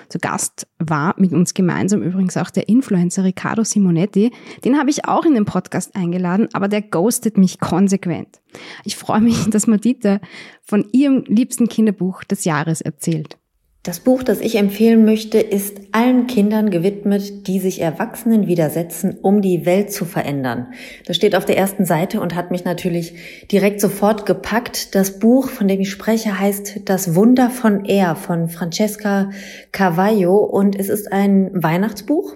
Zu 0.08 0.18
Gast 0.18 0.66
war 0.78 1.14
mit 1.18 1.32
uns 1.32 1.54
gemeinsam 1.54 2.02
übrigens 2.02 2.36
auch 2.36 2.50
der 2.50 2.68
Influencer 2.68 3.24
Riccardo 3.24 3.64
Simonetti. 3.64 4.32
Den 4.64 4.78
habe 4.78 4.90
ich 4.90 5.04
auch 5.04 5.24
in 5.24 5.34
den 5.34 5.44
Podcast 5.44 5.94
eingeladen, 5.94 6.48
aber 6.52 6.68
der 6.68 6.82
ghostet 6.82 7.38
mich 7.38 7.60
konsequent. 7.60 8.40
Ich 8.84 8.96
freue 8.96 9.20
mich, 9.20 9.44
dass 9.50 9.66
Madita 9.66 10.20
von 10.62 10.86
ihrem 10.92 11.24
liebsten 11.26 11.68
Kinderbuch 11.68 12.24
des 12.24 12.44
Jahres 12.44 12.80
erzählt. 12.80 13.38
Das 13.86 14.00
Buch, 14.00 14.24
das 14.24 14.40
ich 14.40 14.56
empfehlen 14.56 15.04
möchte, 15.04 15.38
ist 15.38 15.76
allen 15.92 16.26
Kindern 16.26 16.70
gewidmet, 16.70 17.46
die 17.46 17.60
sich 17.60 17.80
Erwachsenen 17.80 18.48
widersetzen, 18.48 19.16
um 19.22 19.42
die 19.42 19.64
Welt 19.64 19.92
zu 19.92 20.04
verändern. 20.04 20.72
Das 21.06 21.14
steht 21.14 21.36
auf 21.36 21.44
der 21.44 21.56
ersten 21.56 21.84
Seite 21.84 22.20
und 22.20 22.34
hat 22.34 22.50
mich 22.50 22.64
natürlich 22.64 23.14
direkt 23.52 23.80
sofort 23.80 24.26
gepackt. 24.26 24.96
Das 24.96 25.20
Buch, 25.20 25.50
von 25.50 25.68
dem 25.68 25.80
ich 25.80 25.92
spreche, 25.92 26.40
heißt 26.40 26.80
Das 26.84 27.14
Wunder 27.14 27.48
von 27.48 27.84
Er 27.84 28.16
von 28.16 28.48
Francesca 28.48 29.30
Carvalho 29.70 30.36
und 30.36 30.76
es 30.76 30.88
ist 30.88 31.12
ein 31.12 31.52
Weihnachtsbuch. 31.54 32.34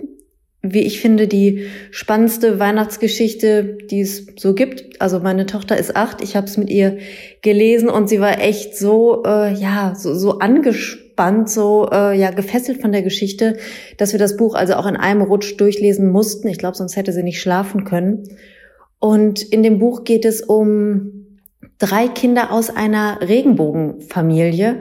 Wie 0.62 0.82
ich 0.82 1.00
finde, 1.00 1.26
die 1.26 1.66
spannendste 1.90 2.60
Weihnachtsgeschichte, 2.60 3.78
die 3.90 4.02
es 4.02 4.26
so 4.36 4.54
gibt. 4.54 5.00
Also 5.00 5.18
meine 5.18 5.46
Tochter 5.46 5.76
ist 5.76 5.96
acht, 5.96 6.22
ich 6.22 6.36
habe 6.36 6.46
es 6.46 6.56
mit 6.56 6.70
ihr 6.70 6.98
gelesen 7.42 7.88
und 7.88 8.08
sie 8.08 8.20
war 8.20 8.38
echt 8.40 8.76
so, 8.76 9.24
äh, 9.24 9.52
ja, 9.52 9.94
so, 9.96 10.14
so 10.14 10.38
angespannt 10.38 11.09
Band 11.20 11.50
so 11.50 11.86
äh, 11.92 12.18
ja 12.18 12.30
gefesselt 12.30 12.80
von 12.80 12.92
der 12.92 13.02
Geschichte, 13.02 13.58
dass 13.98 14.12
wir 14.12 14.18
das 14.18 14.38
Buch 14.38 14.54
also 14.54 14.72
auch 14.72 14.86
in 14.86 14.96
einem 14.96 15.20
Rutsch 15.20 15.54
durchlesen 15.58 16.10
mussten. 16.10 16.48
Ich 16.48 16.56
glaube, 16.56 16.78
sonst 16.78 16.96
hätte 16.96 17.12
sie 17.12 17.22
nicht 17.22 17.42
schlafen 17.42 17.84
können. 17.84 18.22
Und 19.00 19.42
in 19.42 19.62
dem 19.62 19.78
Buch 19.78 20.04
geht 20.04 20.24
es 20.24 20.40
um 20.40 21.38
drei 21.76 22.08
Kinder 22.08 22.50
aus 22.50 22.74
einer 22.74 23.20
Regenbogenfamilie. 23.20 24.80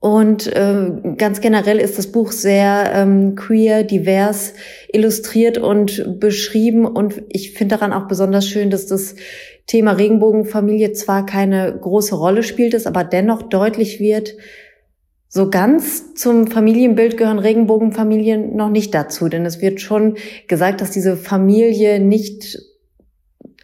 Und 0.00 0.54
äh, 0.54 1.14
ganz 1.16 1.40
generell 1.40 1.78
ist 1.78 1.96
das 1.96 2.12
Buch 2.12 2.32
sehr 2.32 2.92
ähm, 2.94 3.34
queer, 3.34 3.82
divers 3.82 4.52
illustriert 4.92 5.56
und 5.56 6.20
beschrieben. 6.20 6.84
Und 6.84 7.22
ich 7.30 7.52
finde 7.52 7.76
daran 7.76 7.94
auch 7.94 8.06
besonders 8.06 8.46
schön, 8.46 8.68
dass 8.68 8.84
das 8.84 9.14
Thema 9.66 9.92
Regenbogenfamilie 9.92 10.92
zwar 10.92 11.24
keine 11.24 11.74
große 11.80 12.14
Rolle 12.14 12.42
spielt, 12.42 12.74
es 12.74 12.86
aber 12.86 13.02
dennoch 13.02 13.44
deutlich 13.44 13.98
wird, 13.98 14.36
so 15.32 15.48
ganz 15.48 16.14
zum 16.14 16.48
Familienbild 16.48 17.16
gehören 17.16 17.38
Regenbogenfamilien 17.38 18.56
noch 18.56 18.68
nicht 18.68 18.92
dazu, 18.92 19.28
denn 19.28 19.46
es 19.46 19.60
wird 19.62 19.80
schon 19.80 20.16
gesagt, 20.48 20.80
dass 20.80 20.90
diese 20.90 21.16
Familie 21.16 22.00
nicht 22.00 22.58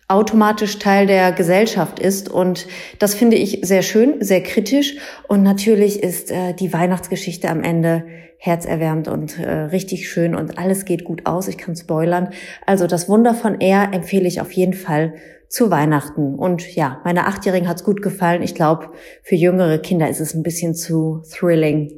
automatisch 0.07 0.79
Teil 0.79 1.09
der 1.09 1.33
Gesellschaft 1.33 1.99
ist. 1.99 2.29
Und 2.29 2.69
das 3.01 3.15
finde 3.15 3.37
ich 3.37 3.63
sehr 3.63 3.83
schön, 3.83 4.23
sehr 4.23 4.45
kritisch. 4.45 4.97
Und 5.27 5.43
natürlich 5.43 6.05
ist 6.05 6.31
äh, 6.31 6.55
die 6.55 6.73
Weihnachtsgeschichte 6.73 7.49
am 7.49 7.65
Ende 7.65 8.05
herzerwärmend 8.39 9.09
und 9.09 9.41
äh, 9.41 9.51
richtig 9.51 10.09
schön 10.09 10.37
und 10.37 10.59
alles 10.59 10.85
geht 10.85 11.03
gut 11.03 11.27
aus. 11.27 11.49
Ich 11.49 11.59
kann 11.59 11.75
spoilern. 11.75 12.29
Also 12.65 12.87
das 12.87 13.09
Wunder 13.09 13.35
von 13.35 13.61
Er 13.61 13.93
empfehle 13.93 14.29
ich 14.29 14.41
auf 14.41 14.53
jeden 14.53 14.75
Fall 14.75 15.15
zu 15.49 15.71
Weihnachten. 15.71 16.35
Und 16.35 16.75
ja, 16.75 17.00
meiner 17.05 17.26
Achtjährigen 17.26 17.69
hat's 17.69 17.85
gut 17.85 18.03
gefallen. 18.03 18.43
Ich 18.43 18.55
glaube, 18.55 18.91
für 19.23 19.35
jüngere 19.35 19.79
Kinder 19.79 20.09
ist 20.09 20.21
es 20.21 20.35
ein 20.35 20.43
bisschen 20.43 20.75
zu 20.75 21.23
thrilling, 21.31 21.93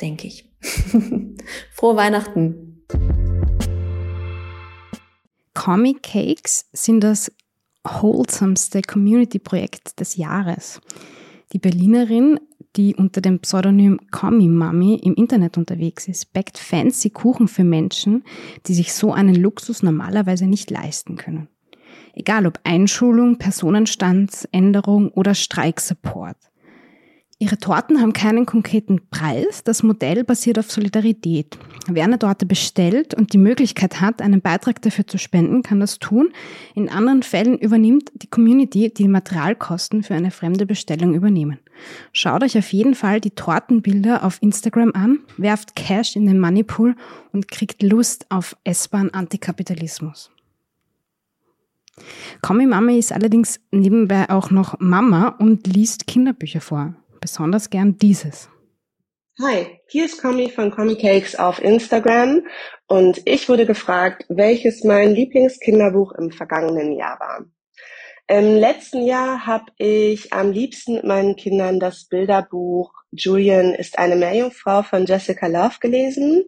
denke 0.00 0.26
ich. 0.26 0.50
Frohe 1.72 1.96
Weihnachten. 1.96 2.84
Comic 5.54 6.02
Cakes 6.02 6.66
sind 6.72 7.02
das 7.02 7.32
wholesomeste 7.84 8.82
Community-Projekt 8.82 9.98
des 10.00 10.16
Jahres. 10.16 10.80
Die 11.52 11.58
Berlinerin, 11.58 12.38
die 12.76 12.94
unter 12.94 13.20
dem 13.20 13.40
Pseudonym 13.40 13.98
Comi 14.10 14.48
Mami 14.48 14.96
im 15.02 15.14
Internet 15.14 15.56
unterwegs 15.56 16.06
ist, 16.06 16.32
backt 16.32 16.58
fancy 16.58 17.10
Kuchen 17.10 17.48
für 17.48 17.64
Menschen, 17.64 18.24
die 18.66 18.74
sich 18.74 18.92
so 18.92 19.12
einen 19.12 19.34
Luxus 19.34 19.82
normalerweise 19.82 20.46
nicht 20.46 20.70
leisten 20.70 21.16
können. 21.16 21.48
Egal 22.18 22.48
ob 22.48 22.58
Einschulung, 22.64 23.38
Personenstandsänderung 23.38 25.10
oder 25.10 25.36
Streiksupport. 25.36 26.36
Ihre 27.38 27.58
Torten 27.58 28.00
haben 28.00 28.12
keinen 28.12 28.44
konkreten 28.44 29.02
Preis. 29.08 29.62
Das 29.62 29.84
Modell 29.84 30.24
basiert 30.24 30.58
auf 30.58 30.68
Solidarität. 30.72 31.56
Wer 31.86 32.02
eine 32.02 32.18
Torte 32.18 32.44
bestellt 32.44 33.14
und 33.14 33.32
die 33.32 33.38
Möglichkeit 33.38 34.00
hat, 34.00 34.20
einen 34.20 34.40
Beitrag 34.40 34.82
dafür 34.82 35.06
zu 35.06 35.16
spenden, 35.16 35.62
kann 35.62 35.78
das 35.78 36.00
tun. 36.00 36.30
In 36.74 36.88
anderen 36.88 37.22
Fällen 37.22 37.56
übernimmt 37.56 38.10
die 38.16 38.26
Community 38.26 38.92
die 38.92 39.06
Materialkosten 39.06 40.02
für 40.02 40.14
eine 40.14 40.32
fremde 40.32 40.66
Bestellung 40.66 41.14
übernehmen. 41.14 41.60
Schaut 42.12 42.42
euch 42.42 42.58
auf 42.58 42.72
jeden 42.72 42.96
Fall 42.96 43.20
die 43.20 43.30
Tortenbilder 43.30 44.24
auf 44.24 44.42
Instagram 44.42 44.90
an, 44.94 45.20
werft 45.36 45.76
Cash 45.76 46.16
in 46.16 46.26
den 46.26 46.40
Moneypool 46.40 46.96
und 47.32 47.46
kriegt 47.46 47.80
Lust 47.80 48.26
auf 48.28 48.56
essbaren 48.64 49.14
Antikapitalismus. 49.14 50.32
Kommi 52.42 52.66
Mami 52.66 52.98
ist 52.98 53.12
allerdings 53.12 53.60
nebenbei 53.70 54.28
auch 54.30 54.50
noch 54.50 54.78
Mama 54.78 55.36
und 55.38 55.66
liest 55.66 56.06
Kinderbücher 56.06 56.60
vor. 56.60 56.94
Besonders 57.20 57.70
gern 57.70 57.96
dieses. 57.98 58.48
Hi, 59.40 59.80
hier 59.86 60.04
ist 60.04 60.20
Comi 60.20 60.50
von 60.50 60.70
Comic 60.70 61.00
Cakes 61.00 61.36
auf 61.36 61.62
Instagram 61.62 62.42
und 62.88 63.22
ich 63.24 63.48
wurde 63.48 63.66
gefragt, 63.66 64.24
welches 64.28 64.82
mein 64.82 65.14
Lieblingskinderbuch 65.14 66.12
im 66.12 66.32
vergangenen 66.32 66.92
Jahr 66.92 67.20
war. 67.20 67.44
Im 68.26 68.56
letzten 68.56 69.06
Jahr 69.06 69.46
habe 69.46 69.66
ich 69.78 70.32
am 70.32 70.50
liebsten 70.50 70.94
mit 70.94 71.04
meinen 71.04 71.36
Kindern 71.36 71.78
das 71.78 72.06
Bilderbuch 72.06 72.92
Julian 73.10 73.74
ist 73.74 73.98
eine 73.98 74.16
Meerjungfrau 74.16 74.82
von 74.82 75.06
Jessica 75.06 75.46
Love 75.46 75.76
gelesen. 75.80 76.44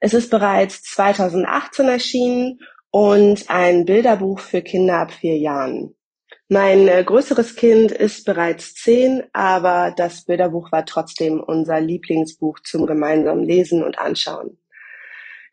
Es 0.00 0.14
ist 0.14 0.30
bereits 0.30 0.82
2018 0.82 1.88
erschienen 1.88 2.60
und 2.90 3.48
ein 3.48 3.84
Bilderbuch 3.84 4.40
für 4.40 4.62
Kinder 4.62 4.98
ab 4.98 5.12
vier 5.12 5.38
Jahren. 5.38 5.94
Mein 6.48 6.88
äh, 6.88 7.04
größeres 7.04 7.54
Kind 7.54 7.92
ist 7.92 8.24
bereits 8.24 8.74
zehn, 8.74 9.22
aber 9.32 9.94
das 9.96 10.24
Bilderbuch 10.24 10.72
war 10.72 10.84
trotzdem 10.84 11.40
unser 11.40 11.80
Lieblingsbuch 11.80 12.58
zum 12.60 12.86
gemeinsamen 12.86 13.44
Lesen 13.44 13.84
und 13.84 13.98
Anschauen. 13.98 14.58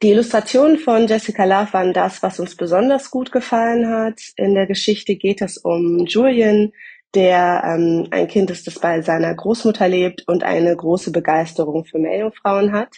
Die 0.02 0.10
Illustrationen 0.10 0.78
von 0.78 1.08
Jessica 1.08 1.44
Love 1.44 1.74
waren 1.74 1.94
das, 1.94 2.22
was 2.24 2.40
uns 2.40 2.56
besonders 2.56 3.12
gut 3.12 3.32
gefallen 3.32 3.90
hat. 3.90 4.20
In 4.36 4.54
der 4.54 4.68
Geschichte 4.68 5.16
geht 5.16 5.42
es 5.42 5.58
um 5.58 6.06
Julian, 6.06 6.72
der 7.16 7.64
ähm, 7.66 8.08
ein 8.12 8.28
Kind 8.28 8.52
ist, 8.52 8.68
das 8.68 8.80
bei 8.80 9.02
seiner 9.02 9.34
Großmutter 9.34 9.88
lebt 9.88 10.28
und 10.28 10.44
eine 10.44 10.76
große 10.76 11.12
Begeisterung 11.12 11.86
für 11.86 12.00
Meerjungfrauen 12.00 12.74
hat. 12.74 12.98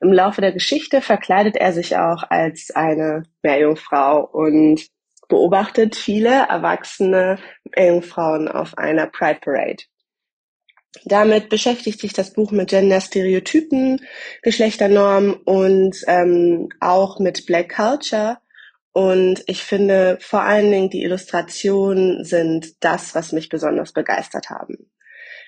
Im 0.00 0.12
Laufe 0.12 0.40
der 0.40 0.52
Geschichte 0.52 1.00
verkleidet 1.00 1.56
er 1.56 1.72
sich 1.72 1.96
auch 1.96 2.22
als 2.28 2.70
eine 2.70 3.24
Meerjungfrau 3.42 4.24
und 4.24 4.86
beobachtet 5.28 5.96
viele 5.96 6.46
erwachsene 6.48 7.38
Meerjungfrauen 7.76 8.48
auf 8.48 8.78
einer 8.78 9.06
Pride 9.06 9.40
Parade. 9.42 9.84
Damit 11.04 11.48
beschäftigt 11.48 12.00
sich 12.00 12.12
das 12.12 12.32
Buch 12.32 12.50
mit 12.50 12.70
Gender-Stereotypen, 12.70 14.00
Geschlechternormen 14.42 15.34
und 15.34 15.96
ähm, 16.06 16.70
auch 16.80 17.18
mit 17.18 17.46
Black 17.46 17.74
Culture. 17.74 18.38
Und 18.92 19.42
ich 19.46 19.62
finde 19.62 20.18
vor 20.20 20.42
allen 20.42 20.70
Dingen 20.70 20.90
die 20.90 21.02
Illustrationen 21.02 22.24
sind 22.24 22.82
das, 22.82 23.14
was 23.14 23.32
mich 23.32 23.48
besonders 23.48 23.92
begeistert 23.92 24.48
haben. 24.50 24.90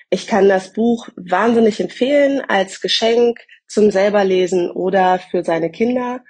Ich 0.09 0.27
kann 0.27 0.47
das 0.47 0.73
Buch 0.73 1.09
wahnsinnig 1.15 1.79
empfehlen 1.79 2.41
als 2.47 2.81
Geschenk 2.81 3.39
zum 3.71 3.91
selberlesen 3.91 4.71
oder 4.71 5.19
für 5.19 5.43
seine 5.43 5.71
Kinder. 5.71 6.21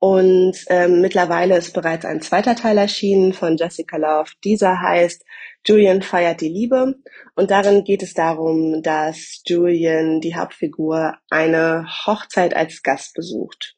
Und 0.00 0.56
ähm, 0.68 1.00
mittlerweile 1.00 1.56
ist 1.56 1.72
bereits 1.74 2.04
ein 2.04 2.22
zweiter 2.22 2.54
Teil 2.54 2.78
erschienen 2.78 3.32
von 3.32 3.56
Jessica 3.56 3.96
Love. 3.96 4.30
Dieser 4.44 4.80
heißt 4.80 5.24
Julian 5.66 6.02
feiert 6.02 6.40
die 6.40 6.48
Liebe. 6.48 6.94
Und 7.34 7.50
darin 7.50 7.82
geht 7.82 8.02
es 8.02 8.14
darum, 8.14 8.80
dass 8.82 9.42
Julian, 9.46 10.20
die 10.20 10.36
Hauptfigur, 10.36 11.16
eine 11.30 11.86
Hochzeit 12.06 12.54
als 12.54 12.82
Gast 12.82 13.14
besucht. 13.14 13.74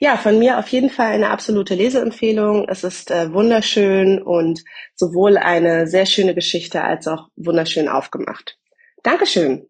Ja, 0.00 0.16
von 0.16 0.38
mir 0.38 0.58
auf 0.58 0.68
jeden 0.68 0.90
Fall 0.90 1.12
eine 1.12 1.30
absolute 1.30 1.74
Leseempfehlung. 1.74 2.66
Es 2.68 2.82
ist 2.82 3.10
äh, 3.10 3.32
wunderschön 3.32 4.22
und 4.22 4.64
sowohl 4.94 5.36
eine 5.36 5.86
sehr 5.86 6.06
schöne 6.06 6.34
Geschichte 6.34 6.82
als 6.82 7.06
auch 7.06 7.28
wunderschön 7.36 7.88
aufgemacht. 7.88 8.58
Dankeschön. 9.02 9.67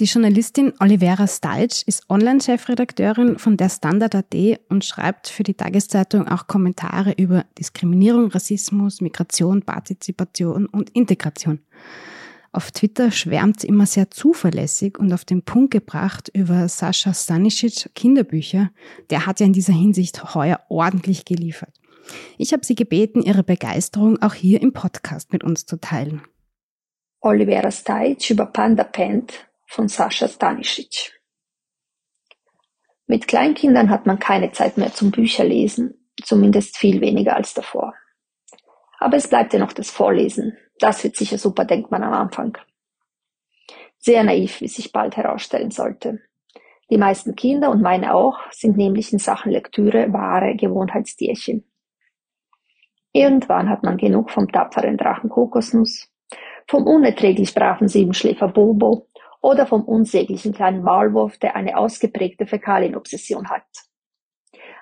Die 0.00 0.06
Journalistin 0.06 0.72
Olivera 0.80 1.26
Stalc 1.26 1.86
ist 1.86 2.08
Online-Chefredakteurin 2.08 3.38
von 3.38 3.58
der 3.58 3.68
Standard.at 3.68 4.34
und 4.70 4.82
schreibt 4.82 5.28
für 5.28 5.42
die 5.42 5.52
Tageszeitung 5.52 6.26
auch 6.26 6.46
Kommentare 6.46 7.12
über 7.18 7.44
Diskriminierung, 7.58 8.28
Rassismus, 8.28 9.02
Migration, 9.02 9.60
Partizipation 9.60 10.64
und 10.64 10.88
Integration. 10.90 11.60
Auf 12.50 12.70
Twitter 12.70 13.10
schwärmt 13.10 13.60
sie 13.60 13.66
immer 13.66 13.84
sehr 13.84 14.10
zuverlässig 14.10 14.98
und 14.98 15.12
auf 15.12 15.26
den 15.26 15.42
Punkt 15.42 15.70
gebracht 15.70 16.30
über 16.32 16.66
Sascha 16.70 17.12
Stanisic 17.12 17.94
Kinderbücher. 17.94 18.70
Der 19.10 19.26
hat 19.26 19.40
ja 19.40 19.44
in 19.44 19.52
dieser 19.52 19.74
Hinsicht 19.74 20.34
heuer 20.34 20.60
ordentlich 20.70 21.26
geliefert. 21.26 21.78
Ich 22.38 22.54
habe 22.54 22.64
sie 22.64 22.74
gebeten, 22.74 23.20
ihre 23.20 23.44
Begeisterung 23.44 24.22
auch 24.22 24.32
hier 24.32 24.62
im 24.62 24.72
Podcast 24.72 25.30
mit 25.30 25.44
uns 25.44 25.66
zu 25.66 25.78
teilen. 25.78 26.22
Olivera 27.20 27.70
Stajc 27.70 28.30
über 28.30 28.46
Panda 28.46 28.84
Pant 28.84 29.49
von 29.70 29.86
Sascha 29.86 30.26
Stanisic. 30.26 31.12
Mit 33.06 33.28
Kleinkindern 33.28 33.88
hat 33.88 34.04
man 34.04 34.18
keine 34.18 34.50
Zeit 34.50 34.76
mehr 34.76 34.92
zum 34.92 35.12
Bücherlesen, 35.12 36.10
zumindest 36.24 36.76
viel 36.76 37.00
weniger 37.00 37.36
als 37.36 37.54
davor. 37.54 37.94
Aber 38.98 39.16
es 39.16 39.28
bleibt 39.28 39.52
ja 39.52 39.60
noch 39.60 39.72
das 39.72 39.90
Vorlesen. 39.90 40.58
Das 40.80 41.04
wird 41.04 41.14
sicher 41.14 41.38
super, 41.38 41.64
denkt 41.64 41.92
man 41.92 42.02
am 42.02 42.12
Anfang. 42.12 42.58
Sehr 43.98 44.24
naiv, 44.24 44.60
wie 44.60 44.66
sich 44.66 44.90
bald 44.90 45.16
herausstellen 45.16 45.70
sollte. 45.70 46.20
Die 46.90 46.98
meisten 46.98 47.36
Kinder 47.36 47.70
und 47.70 47.80
meine 47.80 48.14
auch 48.14 48.38
sind 48.50 48.76
nämlich 48.76 49.12
in 49.12 49.20
Sachen 49.20 49.52
Lektüre 49.52 50.12
wahre 50.12 50.56
Gewohnheitstierchen. 50.56 51.64
Irgendwann 53.12 53.68
hat 53.68 53.84
man 53.84 53.98
genug 53.98 54.32
vom 54.32 54.50
tapferen 54.50 54.96
Drachen 54.96 55.30
Kokosnuss, 55.30 56.10
vom 56.66 56.88
unerträglich 56.88 57.54
braven 57.54 57.86
Siebenschläfer 57.86 58.48
Bobo 58.48 59.09
oder 59.40 59.66
vom 59.66 59.84
unsäglichen 59.84 60.52
kleinen 60.52 60.82
Maulwurf, 60.82 61.38
der 61.38 61.56
eine 61.56 61.76
ausgeprägte 61.76 62.46
Fäkalienobsession 62.46 63.48
hat. 63.48 63.66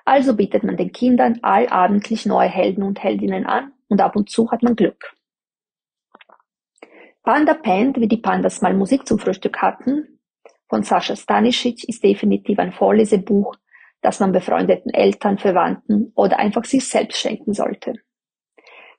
Also 0.05 0.35
bietet 0.35 0.63
man 0.63 0.77
den 0.77 0.91
Kindern 0.91 1.39
allabendlich 1.41 2.25
neue 2.25 2.49
Helden 2.49 2.83
und 2.83 3.01
Heldinnen 3.01 3.45
an 3.45 3.73
und 3.87 4.01
ab 4.01 4.15
und 4.15 4.29
zu 4.29 4.51
hat 4.51 4.63
man 4.63 4.75
Glück. 4.75 5.15
Panda 7.23 7.53
Pant, 7.53 7.99
wie 7.99 8.07
die 8.07 8.17
Pandas 8.17 8.61
mal 8.61 8.73
Musik 8.73 9.05
zum 9.07 9.19
Frühstück 9.19 9.61
hatten, 9.61 10.19
von 10.67 10.83
Sascha 10.83 11.15
Stanisic 11.15 11.87
ist 11.87 12.03
definitiv 12.03 12.59
ein 12.59 12.71
Vorlesebuch, 12.71 13.55
das 14.01 14.19
man 14.19 14.31
befreundeten 14.31 14.93
Eltern, 14.93 15.37
Verwandten 15.37 16.11
oder 16.15 16.39
einfach 16.39 16.63
sich 16.63 16.87
selbst 16.87 17.19
schenken 17.19 17.53
sollte. 17.53 17.95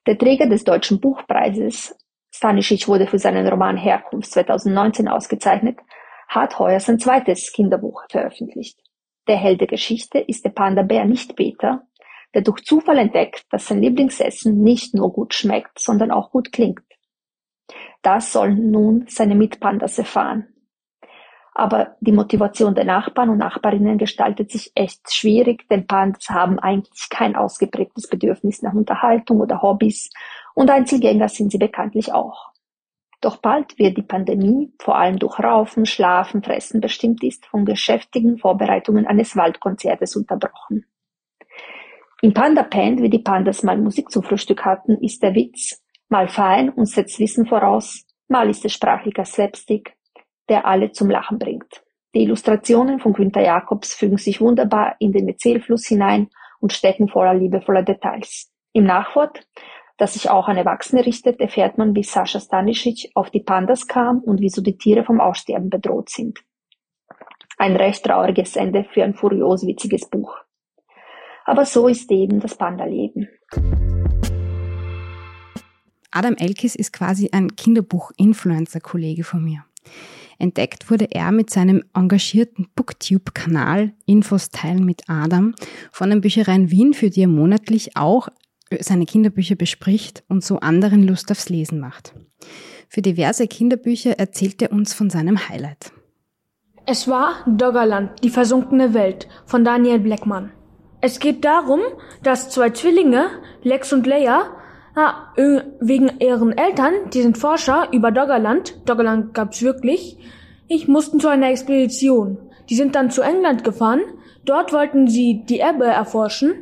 Der 0.06 0.18
Träger 0.18 0.46
des 0.46 0.64
Deutschen 0.64 1.00
Buchpreises, 1.00 1.96
Stanisic 2.40 2.88
wurde 2.88 3.06
für 3.06 3.18
seinen 3.18 3.47
Roman 3.47 3.76
Herkunft 3.76 4.30
2019 4.30 5.09
ausgezeichnet, 5.09 5.78
hat 6.26 6.59
heuer 6.59 6.80
sein 6.80 6.99
zweites 6.99 7.52
Kinderbuch 7.52 8.04
veröffentlicht. 8.09 8.80
Der 9.28 9.37
Held 9.37 9.61
der 9.61 9.66
Geschichte 9.66 10.20
ist 10.20 10.42
der 10.47 10.49
Panda-Bär 10.49 11.04
Nicht-Beter, 11.04 11.87
der 12.32 12.40
durch 12.40 12.64
Zufall 12.64 12.97
entdeckt, 12.97 13.44
dass 13.50 13.66
sein 13.66 13.82
Lieblingsessen 13.82 14.59
nicht 14.59 14.94
nur 14.94 15.12
gut 15.12 15.35
schmeckt, 15.35 15.78
sondern 15.78 16.11
auch 16.11 16.30
gut 16.30 16.50
klingt. 16.50 16.80
Das 18.00 18.32
sollen 18.32 18.70
nun 18.70 19.04
seine 19.06 19.35
Mitpandas 19.35 19.99
erfahren. 19.99 20.49
Aber 21.60 21.94
die 22.00 22.12
Motivation 22.12 22.75
der 22.75 22.86
Nachbarn 22.86 23.28
und 23.28 23.36
Nachbarinnen 23.36 23.99
gestaltet 23.99 24.50
sich 24.50 24.73
echt 24.75 25.12
schwierig, 25.12 25.68
denn 25.68 25.86
Pandas 25.86 26.30
haben 26.30 26.58
eigentlich 26.58 27.10
kein 27.10 27.36
ausgeprägtes 27.36 28.08
Bedürfnis 28.08 28.62
nach 28.62 28.73
Unterhaltung 28.73 29.42
oder 29.42 29.60
Hobbys 29.60 30.08
und 30.54 30.70
Einzelgänger 30.70 31.28
sind 31.28 31.52
sie 31.52 31.58
bekanntlich 31.58 32.14
auch. 32.14 32.49
Doch 33.20 33.36
bald 33.36 33.78
wird 33.78 33.99
die 33.99 34.02
Pandemie, 34.02 34.73
vor 34.80 34.96
allem 34.96 35.18
durch 35.18 35.38
Raufen, 35.38 35.84
Schlafen, 35.84 36.42
Fressen 36.42 36.80
bestimmt 36.80 37.23
ist, 37.23 37.44
von 37.44 37.66
geschäftigen 37.66 38.38
Vorbereitungen 38.38 39.06
eines 39.06 39.36
Waldkonzertes 39.36 40.16
unterbrochen. 40.16 40.86
Im 42.23 42.32
Panda 42.32 42.62
Pand, 42.62 43.02
wie 43.02 43.10
die 43.10 43.18
Pandas 43.18 43.62
mal 43.62 43.76
Musik 43.76 44.10
zum 44.10 44.23
Frühstück 44.23 44.64
hatten, 44.64 44.96
ist 45.02 45.23
der 45.23 45.34
Witz 45.34 45.82
mal 46.08 46.26
fein 46.26 46.70
und 46.70 46.86
setzt 46.86 47.18
Wissen 47.18 47.44
voraus, 47.44 48.06
mal 48.28 48.49
ist 48.49 48.64
es 48.64 48.73
sprachlicher 48.73 49.26
Slapstick, 49.26 49.94
der 50.50 50.67
alle 50.67 50.93
zum 50.93 51.08
Lachen 51.08 51.39
bringt. 51.39 51.82
Die 52.15 52.23
Illustrationen 52.23 53.00
von 53.00 53.15
Günter 53.15 53.41
Jacobs 53.41 53.95
fügen 53.95 54.19
sich 54.19 54.41
wunderbar 54.41 54.97
in 54.99 55.13
den 55.13 55.28
Erzählfluss 55.28 55.86
hinein 55.86 56.28
und 56.60 56.75
stecken 56.75 57.08
voller 57.08 57.34
liebevoller 57.34 57.82
Details. 57.82 58.52
Im 58.73 58.84
Nachwort 58.84 59.47
das 60.00 60.15
sich 60.15 60.30
auch 60.30 60.49
an 60.49 60.56
Erwachsene 60.56 61.04
richtet, 61.04 61.41
erfährt 61.41 61.76
man, 61.76 61.95
wie 61.95 62.02
Sascha 62.02 62.41
Stanisic 62.41 63.10
auf 63.15 63.28
die 63.28 63.41
Pandas 63.41 63.86
kam 63.86 64.21
und 64.21 64.41
wieso 64.41 64.63
die 64.63 64.78
Tiere 64.78 65.04
vom 65.04 65.21
Aussterben 65.21 65.69
bedroht 65.69 66.08
sind. 66.08 66.43
Ein 67.58 67.76
recht 67.76 68.02
trauriges 68.02 68.56
Ende 68.56 68.86
für 68.95 69.04
ein 69.04 69.13
furios 69.13 69.67
witziges 69.67 70.08
Buch. 70.08 70.34
Aber 71.45 71.67
so 71.67 71.86
ist 71.86 72.10
eben 72.10 72.41
das 72.41 72.56
Panda-Leben. 72.56 73.28
Adam 76.10 76.34
Elkis 76.34 76.76
ist 76.76 76.95
quasi 76.95 77.28
ein 77.32 77.54
Kinderbuch-Influencer-Kollege 77.54 79.23
von 79.23 79.45
mir. 79.45 79.67
Entdeckt 80.40 80.90
wurde 80.90 81.08
er 81.10 81.32
mit 81.32 81.50
seinem 81.50 81.84
engagierten 81.94 82.66
Booktube-Kanal 82.74 83.92
Infos 84.06 84.48
teilen 84.48 84.86
mit 84.86 85.02
Adam 85.06 85.54
von 85.92 86.08
den 86.08 86.22
Büchereien 86.22 86.70
Wien, 86.70 86.94
für 86.94 87.10
die 87.10 87.22
er 87.22 87.28
monatlich 87.28 87.96
auch 87.96 88.28
seine 88.80 89.04
Kinderbücher 89.04 89.56
bespricht 89.56 90.24
und 90.28 90.42
so 90.42 90.58
anderen 90.60 91.02
Lust 91.02 91.30
aufs 91.30 91.50
Lesen 91.50 91.78
macht. 91.78 92.14
Für 92.88 93.02
diverse 93.02 93.48
Kinderbücher 93.48 94.18
erzählt 94.18 94.62
er 94.62 94.72
uns 94.72 94.94
von 94.94 95.10
seinem 95.10 95.48
Highlight. 95.48 95.92
Es 96.86 97.06
war 97.06 97.44
Doggerland, 97.46 98.24
die 98.24 98.30
versunkene 98.30 98.94
Welt 98.94 99.28
von 99.44 99.62
Daniel 99.62 99.98
Blackman. 99.98 100.52
Es 101.02 101.18
geht 101.18 101.44
darum, 101.44 101.80
dass 102.22 102.48
zwei 102.48 102.70
Zwillinge, 102.70 103.26
Lex 103.62 103.92
und 103.92 104.06
Leia, 104.06 104.50
wegen 105.80 106.10
ihren 106.21 106.56
Eltern, 106.56 106.93
die 107.13 107.23
sind 107.23 107.39
Forscher 107.39 107.89
über 107.93 108.10
Doggerland, 108.10 108.80
Doggerland 108.89 109.34
gab's 109.34 109.63
wirklich, 109.63 110.19
ich 110.69 110.89
mussten 110.89 111.21
zu 111.21 111.28
einer 111.28 111.50
Expedition. 111.50 112.39
Die 112.69 112.76
sind 112.76 112.95
dann 112.95 113.10
zu 113.10 113.23
England 113.23 113.65
gefahren, 113.65 114.00
dort 114.45 114.73
wollten 114.73 115.08
sie 115.08 115.45
die 115.45 115.60
Ebbe 115.60 115.86
erforschen 115.86 116.52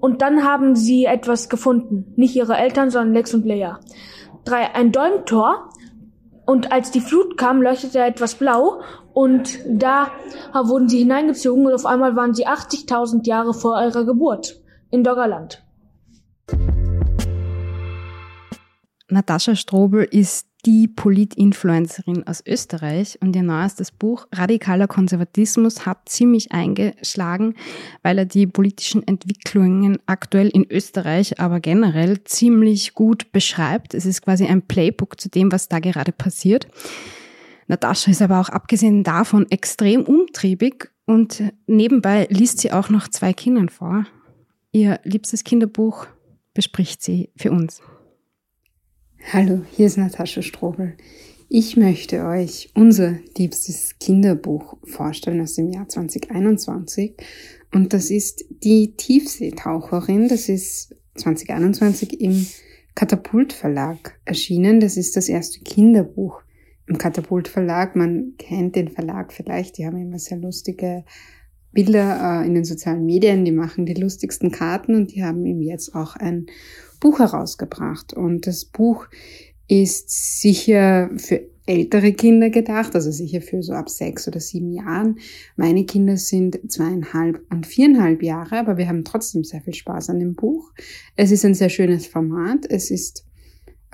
und 0.00 0.22
dann 0.22 0.44
haben 0.44 0.76
sie 0.76 1.04
etwas 1.04 1.48
gefunden. 1.48 2.12
Nicht 2.16 2.36
ihre 2.36 2.56
Eltern, 2.56 2.90
sondern 2.90 3.14
Lex 3.14 3.34
und 3.34 3.46
Leia. 3.46 3.80
Drei, 4.44 4.74
ein 4.74 4.92
Däumtor. 4.92 5.70
Und 6.46 6.72
als 6.72 6.90
die 6.90 7.00
Flut 7.00 7.36
kam, 7.36 7.60
leuchtete 7.60 8.00
etwas 8.00 8.36
blau. 8.36 8.80
Und 9.12 9.58
da 9.68 10.10
wurden 10.54 10.88
sie 10.88 10.98
hineingezogen 10.98 11.66
und 11.66 11.74
auf 11.74 11.84
einmal 11.84 12.16
waren 12.16 12.34
sie 12.34 12.46
80.000 12.46 13.26
Jahre 13.26 13.52
vor 13.52 13.82
ihrer 13.82 14.04
Geburt 14.04 14.60
in 14.90 15.04
Doggerland. 15.04 15.62
Natascha 19.10 19.56
Strobel 19.56 20.04
ist 20.04 20.48
die 20.66 20.86
Polit-Influencerin 20.88 22.26
aus 22.26 22.42
Österreich 22.46 23.16
und 23.22 23.34
ihr 23.34 23.42
neuestes 23.42 23.90
Buch 23.90 24.26
Radikaler 24.32 24.86
Konservatismus 24.86 25.86
hat 25.86 26.08
ziemlich 26.08 26.52
eingeschlagen, 26.52 27.54
weil 28.02 28.18
er 28.18 28.24
die 28.26 28.46
politischen 28.46 29.06
Entwicklungen 29.06 29.98
aktuell 30.06 30.48
in 30.48 30.70
Österreich, 30.70 31.40
aber 31.40 31.60
generell 31.60 32.22
ziemlich 32.24 32.94
gut 32.94 33.32
beschreibt. 33.32 33.94
Es 33.94 34.04
ist 34.04 34.22
quasi 34.22 34.46
ein 34.46 34.62
Playbook 34.62 35.18
zu 35.20 35.30
dem, 35.30 35.52
was 35.52 35.68
da 35.68 35.78
gerade 35.78 36.12
passiert. 36.12 36.66
Natascha 37.68 38.10
ist 38.10 38.22
aber 38.22 38.40
auch 38.40 38.48
abgesehen 38.48 39.04
davon 39.04 39.46
extrem 39.50 40.02
umtriebig 40.02 40.90
und 41.06 41.42
nebenbei 41.66 42.26
liest 42.30 42.58
sie 42.58 42.72
auch 42.72 42.90
noch 42.90 43.08
zwei 43.08 43.32
Kindern 43.32 43.68
vor. 43.68 44.06
Ihr 44.72 45.00
liebstes 45.04 45.44
Kinderbuch 45.44 46.06
bespricht 46.52 47.02
sie 47.02 47.30
für 47.36 47.52
uns. 47.52 47.80
Hallo, 49.24 49.60
hier 49.76 49.86
ist 49.86 49.98
Natascha 49.98 50.40
Strobel. 50.40 50.96
Ich 51.50 51.76
möchte 51.76 52.24
euch 52.24 52.70
unser 52.74 53.18
liebstes 53.36 53.98
Kinderbuch 53.98 54.78
vorstellen 54.84 55.42
aus 55.42 55.52
dem 55.54 55.70
Jahr 55.70 55.86
2021. 55.86 57.14
Und 57.74 57.92
das 57.92 58.10
ist 58.10 58.46
die 58.62 58.94
Tiefseetaucherin. 58.96 60.28
Das 60.28 60.48
ist 60.48 60.96
2021 61.16 62.22
im 62.22 62.46
Katapult 62.94 63.52
Verlag 63.52 64.18
erschienen. 64.24 64.80
Das 64.80 64.96
ist 64.96 65.14
das 65.14 65.28
erste 65.28 65.60
Kinderbuch 65.60 66.40
im 66.86 66.96
Katapult 66.96 67.48
Verlag. 67.48 67.96
Man 67.96 68.32
kennt 68.38 68.76
den 68.76 68.88
Verlag 68.88 69.34
vielleicht. 69.34 69.76
Die 69.76 69.84
haben 69.84 69.98
immer 69.98 70.18
sehr 70.18 70.38
lustige 70.38 71.04
Bilder 71.72 72.40
äh, 72.42 72.46
in 72.46 72.54
den 72.54 72.64
sozialen 72.64 73.04
Medien. 73.04 73.44
Die 73.44 73.52
machen 73.52 73.84
die 73.84 73.94
lustigsten 73.94 74.50
Karten 74.50 74.94
und 74.94 75.14
die 75.14 75.22
haben 75.22 75.44
ihm 75.44 75.60
jetzt 75.60 75.94
auch 75.94 76.16
ein 76.16 76.46
Buch 77.00 77.18
herausgebracht. 77.18 78.12
Und 78.12 78.46
das 78.46 78.64
Buch 78.64 79.06
ist 79.68 80.40
sicher 80.40 81.10
für 81.16 81.42
ältere 81.68 82.14
Kinder 82.14 82.48
gedacht, 82.48 82.94
also 82.94 83.10
sicher 83.10 83.42
für 83.42 83.62
so 83.62 83.74
ab 83.74 83.90
sechs 83.90 84.26
oder 84.26 84.40
sieben 84.40 84.72
Jahren. 84.72 85.18
Meine 85.56 85.84
Kinder 85.84 86.16
sind 86.16 86.58
zweieinhalb 86.66 87.44
und 87.50 87.66
viereinhalb 87.66 88.22
Jahre, 88.22 88.58
aber 88.58 88.78
wir 88.78 88.88
haben 88.88 89.04
trotzdem 89.04 89.44
sehr 89.44 89.60
viel 89.60 89.74
Spaß 89.74 90.08
an 90.08 90.18
dem 90.18 90.34
Buch. 90.34 90.72
Es 91.14 91.30
ist 91.30 91.44
ein 91.44 91.54
sehr 91.54 91.68
schönes 91.68 92.06
Format. 92.06 92.64
Es 92.70 92.90
ist 92.90 93.26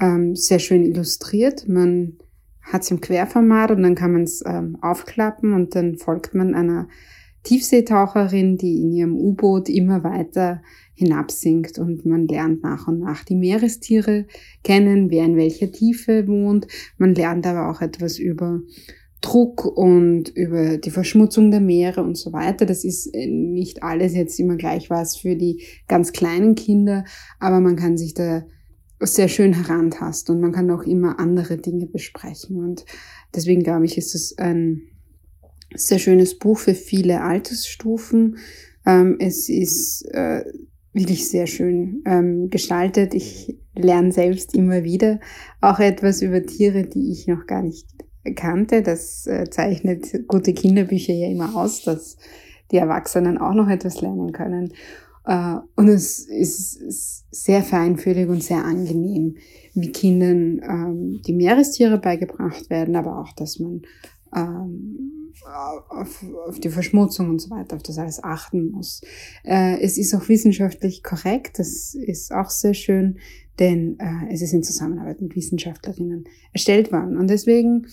ähm, 0.01 0.37
sehr 0.37 0.61
schön 0.61 0.85
illustriert. 0.85 1.67
Man 1.67 2.19
hat 2.63 2.83
es 2.83 2.91
im 2.93 3.01
Querformat 3.01 3.73
und 3.73 3.83
dann 3.83 3.97
kann 3.97 4.13
man 4.13 4.23
es 4.23 4.43
ähm, 4.47 4.79
aufklappen 4.81 5.53
und 5.53 5.75
dann 5.75 5.97
folgt 5.97 6.33
man 6.35 6.55
einer 6.55 6.89
Tiefseetaucherin, 7.45 8.57
die 8.57 8.81
in 8.81 8.93
ihrem 8.93 9.17
U-Boot 9.17 9.69
immer 9.69 10.03
weiter 10.03 10.63
hinabsinkt 10.95 11.79
und 11.79 12.07
man 12.07 12.27
lernt 12.27 12.63
nach 12.63 12.89
und 12.89 13.01
nach 13.01 13.25
die 13.25 13.37
Meerestiere 13.37 14.27
kennen, 14.63 15.11
wer 15.11 15.25
in 15.25 15.37
welcher 15.37 15.71
Tiefe 15.71 16.27
wohnt. 16.27 16.67
Man 16.99 17.15
lernt 17.15 17.47
aber 17.47 17.71
auch 17.71 17.81
etwas 17.81 18.19
über 18.19 18.61
Druck 19.21 19.65
und 19.65 20.29
über 20.29 20.79
die 20.79 20.91
Verschmutzung 20.91 21.51
der 21.51 21.61
Meere 21.61 22.03
und 22.03 22.17
so 22.17 22.33
weiter. 22.33 22.67
Das 22.67 22.85
ist 22.85 23.07
äh, 23.15 23.27
nicht 23.27 23.83
alles 23.83 24.15
jetzt 24.15 24.39
immer 24.39 24.57
gleich 24.57 24.91
was 24.91 25.17
für 25.17 25.35
die 25.35 25.63
ganz 25.89 26.13
kleinen 26.13 26.55
Kinder, 26.55 27.05
aber 27.41 27.61
man 27.61 27.77
kann 27.77 27.97
sich 27.97 28.15
da 28.15 28.45
sehr 29.01 29.29
schön 29.29 29.53
herantasten 29.53 30.35
und 30.35 30.41
man 30.41 30.53
kann 30.53 30.71
auch 30.71 30.83
immer 30.83 31.19
andere 31.19 31.57
Dinge 31.57 31.87
besprechen. 31.87 32.57
Und 32.57 32.85
deswegen 33.35 33.63
glaube 33.63 33.87
ich, 33.87 33.99
ist 33.99 34.15
es 34.15 34.37
ein 34.39 34.83
sehr 35.75 35.99
schönes 35.99 36.39
Buch 36.39 36.59
für 36.59 36.75
viele 36.75 37.23
Altersstufen. 37.23 38.39
Ähm, 38.87 39.17
es 39.19 39.49
ist 39.49 40.03
äh, 40.13 40.45
wirklich 40.93 41.29
sehr 41.29 41.47
schön 41.47 42.03
ähm, 42.07 42.51
gestaltet. 42.51 43.15
Ich 43.15 43.59
lerne 43.75 44.13
selbst 44.13 44.55
immer 44.55 44.85
wieder 44.85 45.21
auch 45.61 45.81
etwas 45.81 46.23
über 46.23 46.45
Tiere, 46.45 46.85
die 46.85 47.11
ich 47.11 47.27
noch 47.27 47.47
gar 47.47 47.63
nicht 47.63 47.87
kannte. 48.37 48.83
Das 48.83 49.27
äh, 49.27 49.51
zeichnet 49.51 50.27
gute 50.29 50.55
Kinderbücher 50.55 51.13
ja 51.13 51.29
immer 51.29 51.57
aus, 51.57 51.83
dass 51.83 52.17
die 52.71 52.77
Erwachsenen 52.77 53.39
auch 53.39 53.55
noch 53.55 53.69
etwas 53.69 54.01
lernen 54.01 54.33
können. 54.33 54.73
Äh, 55.27 55.57
und 55.77 55.89
es 55.89 56.21
ist 56.21 57.25
sehr 57.31 57.63
feinfühlig 57.63 58.29
und 58.29 58.43
sehr 58.43 58.65
angenehm, 58.65 59.37
wie 59.75 59.93
Kindern 59.93 60.61
ähm, 60.63 61.23
die 61.27 61.33
Meerestiere 61.33 61.99
beigebracht 61.99 62.71
werden, 62.71 62.97
aber 62.97 63.19
auch, 63.19 63.33
dass 63.33 63.59
man 63.59 63.83
ähm, 64.35 65.33
auf, 65.89 66.25
auf 66.47 66.61
die 66.61 66.71
Verschmutzung 66.71 67.31
und 67.31 67.41
so 67.41 67.51
weiter, 67.51 67.77
auf 67.77 67.83
das 67.83 67.99
alles 67.99 68.23
achten 68.23 68.71
muss. 68.71 69.01
Äh, 69.45 69.81
es 69.81 69.99
ist 69.99 70.15
auch 70.15 70.29
wissenschaftlich 70.29 71.03
korrekt, 71.03 71.59
das 71.59 71.95
ist 71.95 72.33
auch 72.33 72.51
sehr 72.51 72.75
schön, 72.75 73.19
denn 73.59 73.99
äh, 73.99 74.33
es 74.33 74.43
ist 74.43 74.53
in 74.53 74.63
Zusammenarbeit 74.63 75.21
mit 75.21 75.37
Wissenschaftlerinnen 75.37 76.25
erstellt 76.53 76.93
worden. 76.93 77.17
Und 77.17 77.29
deswegen 77.29 77.87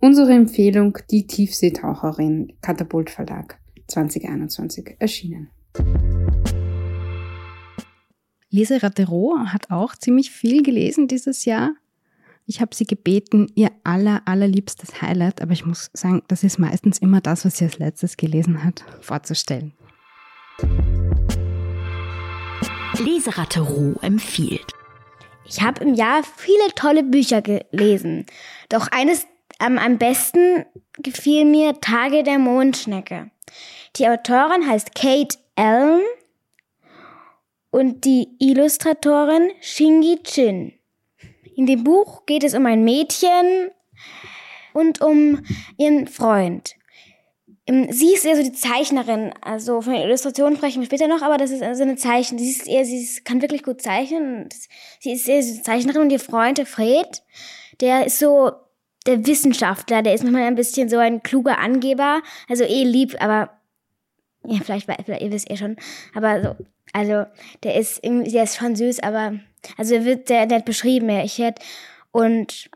unsere 0.00 0.32
Empfehlung, 0.32 0.98
die 1.10 1.26
Tiefseetaucherin, 1.26 2.52
Katapult 2.60 3.10
Verlag 3.10 3.58
2021 3.88 4.96
erschienen. 4.98 5.50
Lise 8.50 8.82
Rattero 8.82 9.36
hat 9.46 9.70
auch 9.70 9.94
ziemlich 9.96 10.30
viel 10.30 10.62
gelesen 10.62 11.08
dieses 11.08 11.44
Jahr. 11.44 11.74
Ich 12.48 12.60
habe 12.60 12.76
sie 12.76 12.84
gebeten, 12.84 13.50
ihr 13.56 13.72
aller, 13.82 14.22
allerliebstes 14.24 15.02
Highlight, 15.02 15.42
aber 15.42 15.50
ich 15.50 15.66
muss 15.66 15.90
sagen, 15.92 16.22
das 16.28 16.44
ist 16.44 16.60
meistens 16.60 16.98
immer 16.98 17.20
das, 17.20 17.44
was 17.44 17.56
sie 17.56 17.64
als 17.64 17.78
letztes 17.78 18.16
gelesen 18.16 18.62
hat, 18.62 18.84
vorzustellen. 19.00 19.72
Leseratte 22.98 23.60
Ruh 23.60 23.96
empfiehlt. 24.00 24.72
Ich 25.44 25.60
habe 25.60 25.82
im 25.82 25.94
Jahr 25.94 26.22
viele 26.22 26.72
tolle 26.76 27.02
Bücher 27.02 27.42
gelesen. 27.42 28.26
Doch 28.68 28.88
eines 28.92 29.26
ähm, 29.60 29.78
am 29.78 29.98
besten 29.98 30.64
gefiel 30.98 31.44
mir 31.44 31.80
Tage 31.80 32.22
der 32.22 32.38
Mondschnecke. 32.38 33.30
Die 33.96 34.06
Autorin 34.08 34.68
heißt 34.68 34.94
Kate 34.94 35.36
Allen 35.56 36.02
und 37.70 38.04
die 38.04 38.28
Illustratorin 38.38 39.50
Shingi 39.60 40.20
Chin. 40.22 40.72
In 41.56 41.64
dem 41.64 41.84
Buch 41.84 42.26
geht 42.26 42.44
es 42.44 42.54
um 42.54 42.66
ein 42.66 42.84
Mädchen 42.84 43.70
und 44.74 45.00
um 45.00 45.42
ihren 45.78 46.06
Freund. 46.06 46.74
Ähm, 47.66 47.90
sie 47.90 48.12
ist 48.12 48.26
eher 48.26 48.36
so 48.36 48.42
die 48.42 48.52
Zeichnerin, 48.52 49.32
also 49.40 49.80
von 49.80 49.94
der 49.94 50.04
Illustration 50.04 50.54
sprechen 50.54 50.80
wir 50.80 50.86
später 50.86 51.08
noch, 51.08 51.22
aber 51.22 51.38
das 51.38 51.50
ist 51.50 51.62
also 51.62 51.82
eine 51.82 51.96
Zeichen. 51.96 52.38
Sie 52.38 52.50
ist 52.50 52.68
eher, 52.68 52.84
sie 52.84 53.02
ist, 53.02 53.24
kann 53.24 53.40
wirklich 53.40 53.62
gut 53.62 53.80
zeichnen. 53.80 54.50
Sie 55.00 55.12
ist 55.12 55.26
eher 55.26 55.42
so 55.42 55.54
die 55.54 55.62
Zeichnerin 55.62 56.02
und 56.02 56.12
ihr 56.12 56.20
Freund, 56.20 56.58
der 56.58 56.66
Fred, 56.66 57.22
der 57.80 58.06
ist 58.06 58.18
so 58.18 58.52
der 59.06 59.26
Wissenschaftler, 59.26 60.02
der 60.02 60.12
ist 60.12 60.24
manchmal 60.24 60.42
ein 60.42 60.56
bisschen 60.56 60.90
so 60.90 60.98
ein 60.98 61.22
kluger 61.22 61.58
Angeber, 61.58 62.20
also 62.50 62.64
eh 62.64 62.84
lieb, 62.84 63.16
aber 63.18 63.50
ja, 64.44 64.60
vielleicht, 64.62 64.84
vielleicht 64.84 65.22
ihr 65.22 65.32
wisst 65.32 65.50
eh 65.50 65.56
schon, 65.56 65.76
aber 66.14 66.42
so, 66.42 66.66
also 66.92 67.24
der 67.62 67.76
ist 67.76 68.02
irgendwie, 68.02 68.30
der 68.30 68.44
ist 68.44 68.56
schon 68.56 68.76
süß, 68.76 69.00
aber 69.00 69.38
also 69.76 69.94
er 69.94 70.04
wird 70.04 70.28
sehr 70.28 70.46
nett 70.46 70.64
beschrieben, 70.64 71.08
er 71.08 71.24
ich 71.24 71.38
hätte 71.38 71.62
und 72.12 72.70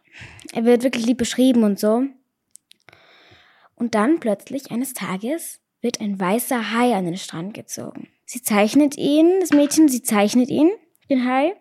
er 0.53 0.65
wird 0.65 0.83
wirklich 0.83 1.07
lieb 1.07 1.19
beschrieben 1.19 1.63
und 1.63 1.79
so. 1.79 2.05
Und 3.75 3.95
dann 3.95 4.21
plötzlich 4.21 4.71
eines 4.71 4.93
Tages 4.93 5.61
wird 5.81 6.01
ein 6.01 6.21
weißer 6.21 6.73
Hai 6.75 6.95
an 6.95 7.07
den 7.07 7.17
Strand 7.17 7.55
gezogen. 7.55 8.09
Sie 8.27 8.43
zeichnet 8.43 8.99
ihn, 8.99 9.41
das 9.41 9.51
Mädchen, 9.51 9.89
sie 9.89 10.03
zeichnet 10.03 10.51
ihn, 10.51 10.71
den 11.09 11.25
Hai. 11.25 11.55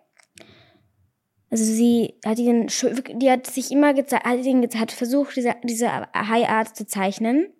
Also 1.49 1.63
sie 1.63 2.15
hat 2.25 2.37
ihn, 2.37 2.67
die 3.15 3.31
hat 3.31 3.47
sich 3.47 3.71
immer 3.71 3.93
gezeigt, 3.93 4.25
hat, 4.25 4.45
ihn, 4.45 4.67
hat 4.75 4.91
versucht, 4.91 5.35
diese, 5.35 5.55
diese 5.63 5.89
Haiart 5.89 6.75
zu 6.75 6.85
zeichnen. 6.85 7.51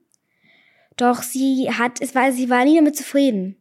Doch 0.97 1.23
sie 1.23 1.71
hat, 1.71 2.01
es 2.01 2.13
war, 2.13 2.32
sie 2.32 2.49
war 2.49 2.65
nie 2.65 2.75
damit 2.75 2.97
zufrieden. 2.97 3.55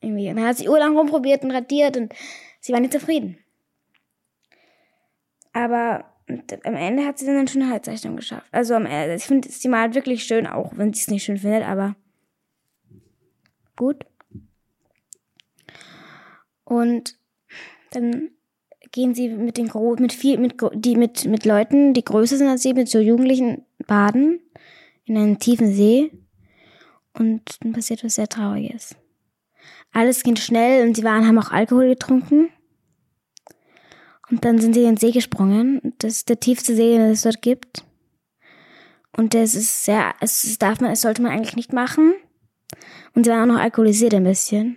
Irgendwie. 0.00 0.30
Und 0.30 0.36
dann 0.36 0.46
hat 0.46 0.56
sie 0.56 0.68
urlang 0.68 0.96
rumprobiert 0.96 1.44
und 1.44 1.50
radiert 1.50 1.96
und 1.96 2.14
sie 2.60 2.72
war 2.72 2.80
nicht 2.80 2.94
zufrieden. 2.94 3.38
Aber 5.52 6.04
am 6.64 6.74
Ende 6.74 7.04
hat 7.04 7.18
sie 7.18 7.26
dann 7.26 7.36
eine 7.36 7.48
schöne 7.48 7.70
Halbzeichnung 7.70 8.16
geschafft. 8.16 8.46
Also 8.52 8.74
am 8.74 8.86
Ende, 8.86 9.14
ich 9.16 9.24
finde, 9.24 9.48
sie 9.50 9.68
malt 9.68 9.94
wirklich 9.94 10.24
schön, 10.24 10.46
auch 10.46 10.72
wenn 10.76 10.92
sie 10.92 11.00
es 11.00 11.08
nicht 11.08 11.24
schön 11.24 11.38
findet, 11.38 11.64
aber 11.64 11.96
gut. 13.76 14.06
Und 16.64 17.18
dann 17.90 18.30
gehen 18.92 19.14
sie 19.14 19.28
mit 19.28 19.56
den 19.56 19.68
Gro 19.68 19.96
mit 19.98 20.12
viel 20.12 20.38
mit 20.38 20.56
die 20.74 20.96
mit 20.96 21.24
mit 21.24 21.44
Leuten, 21.44 21.94
die 21.94 22.04
größer 22.04 22.36
sind 22.36 22.48
als 22.48 22.62
sie, 22.62 22.74
mit 22.74 22.88
so 22.88 22.98
Jugendlichen 22.98 23.64
baden 23.86 24.40
in 25.04 25.16
einem 25.16 25.38
tiefen 25.38 25.72
See 25.72 26.12
und 27.12 27.42
dann 27.60 27.72
passiert 27.72 28.04
was 28.04 28.14
sehr 28.14 28.28
Trauriges. 28.28 28.94
Alles 29.92 30.22
ging 30.22 30.36
schnell 30.36 30.86
und 30.86 30.94
sie 30.94 31.02
waren 31.02 31.26
haben 31.26 31.38
auch 31.38 31.50
Alkohol 31.50 31.88
getrunken 31.88 32.50
und 34.30 34.44
dann 34.44 34.58
sind 34.58 34.74
sie 34.74 34.80
in 34.80 34.94
den 34.94 34.96
See 34.96 35.10
gesprungen. 35.10 35.94
Das 35.98 36.12
ist 36.12 36.28
der 36.28 36.40
tiefste 36.40 36.74
See, 36.74 36.96
den 36.96 37.10
es 37.10 37.22
dort 37.22 37.42
gibt. 37.42 37.84
Und 39.16 39.34
das 39.34 39.54
ist 39.54 39.84
sehr, 39.84 40.14
es 40.20 40.56
darf 40.58 40.80
man, 40.80 40.92
es 40.92 41.00
sollte 41.00 41.22
man 41.22 41.32
eigentlich 41.32 41.56
nicht 41.56 41.72
machen. 41.72 42.14
Und 43.14 43.24
sie 43.24 43.30
waren 43.30 43.50
auch 43.50 43.54
noch 43.54 43.60
alkoholisiert 43.60 44.14
ein 44.14 44.24
bisschen. 44.24 44.76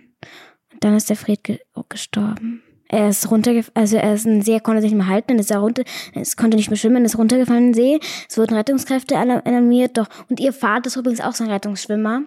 Und 0.72 0.82
dann 0.82 0.96
ist 0.96 1.08
der 1.08 1.16
Fred 1.16 1.44
ge 1.44 1.60
oh, 1.74 1.84
gestorben. 1.88 2.62
Er 2.88 3.08
ist 3.08 3.30
runtergefallen, 3.30 3.76
also 3.76 3.96
er 3.96 4.14
ist 4.14 4.26
ein 4.26 4.42
See, 4.42 4.52
er 4.52 4.60
konnte 4.60 4.82
sich 4.82 4.92
nicht 4.92 4.98
mehr 4.98 5.08
halten, 5.08 5.38
ist 5.38 5.50
er 5.50 5.58
runter, 5.58 5.84
es 6.14 6.36
konnte 6.36 6.56
nicht 6.56 6.70
mehr 6.70 6.76
schwimmen, 6.76 7.04
ist 7.04 7.16
runtergefallen 7.16 7.68
in 7.68 7.72
den 7.72 7.74
See. 7.74 8.00
Es 8.28 8.36
wurden 8.36 8.54
Rettungskräfte 8.54 9.16
alarmiert, 9.16 9.96
doch, 9.96 10.08
und 10.28 10.38
ihr 10.38 10.52
Vater 10.52 10.88
ist 10.88 10.96
übrigens 10.96 11.20
auch 11.20 11.32
so 11.32 11.44
ein 11.44 11.50
Rettungsschwimmer. 11.50 12.22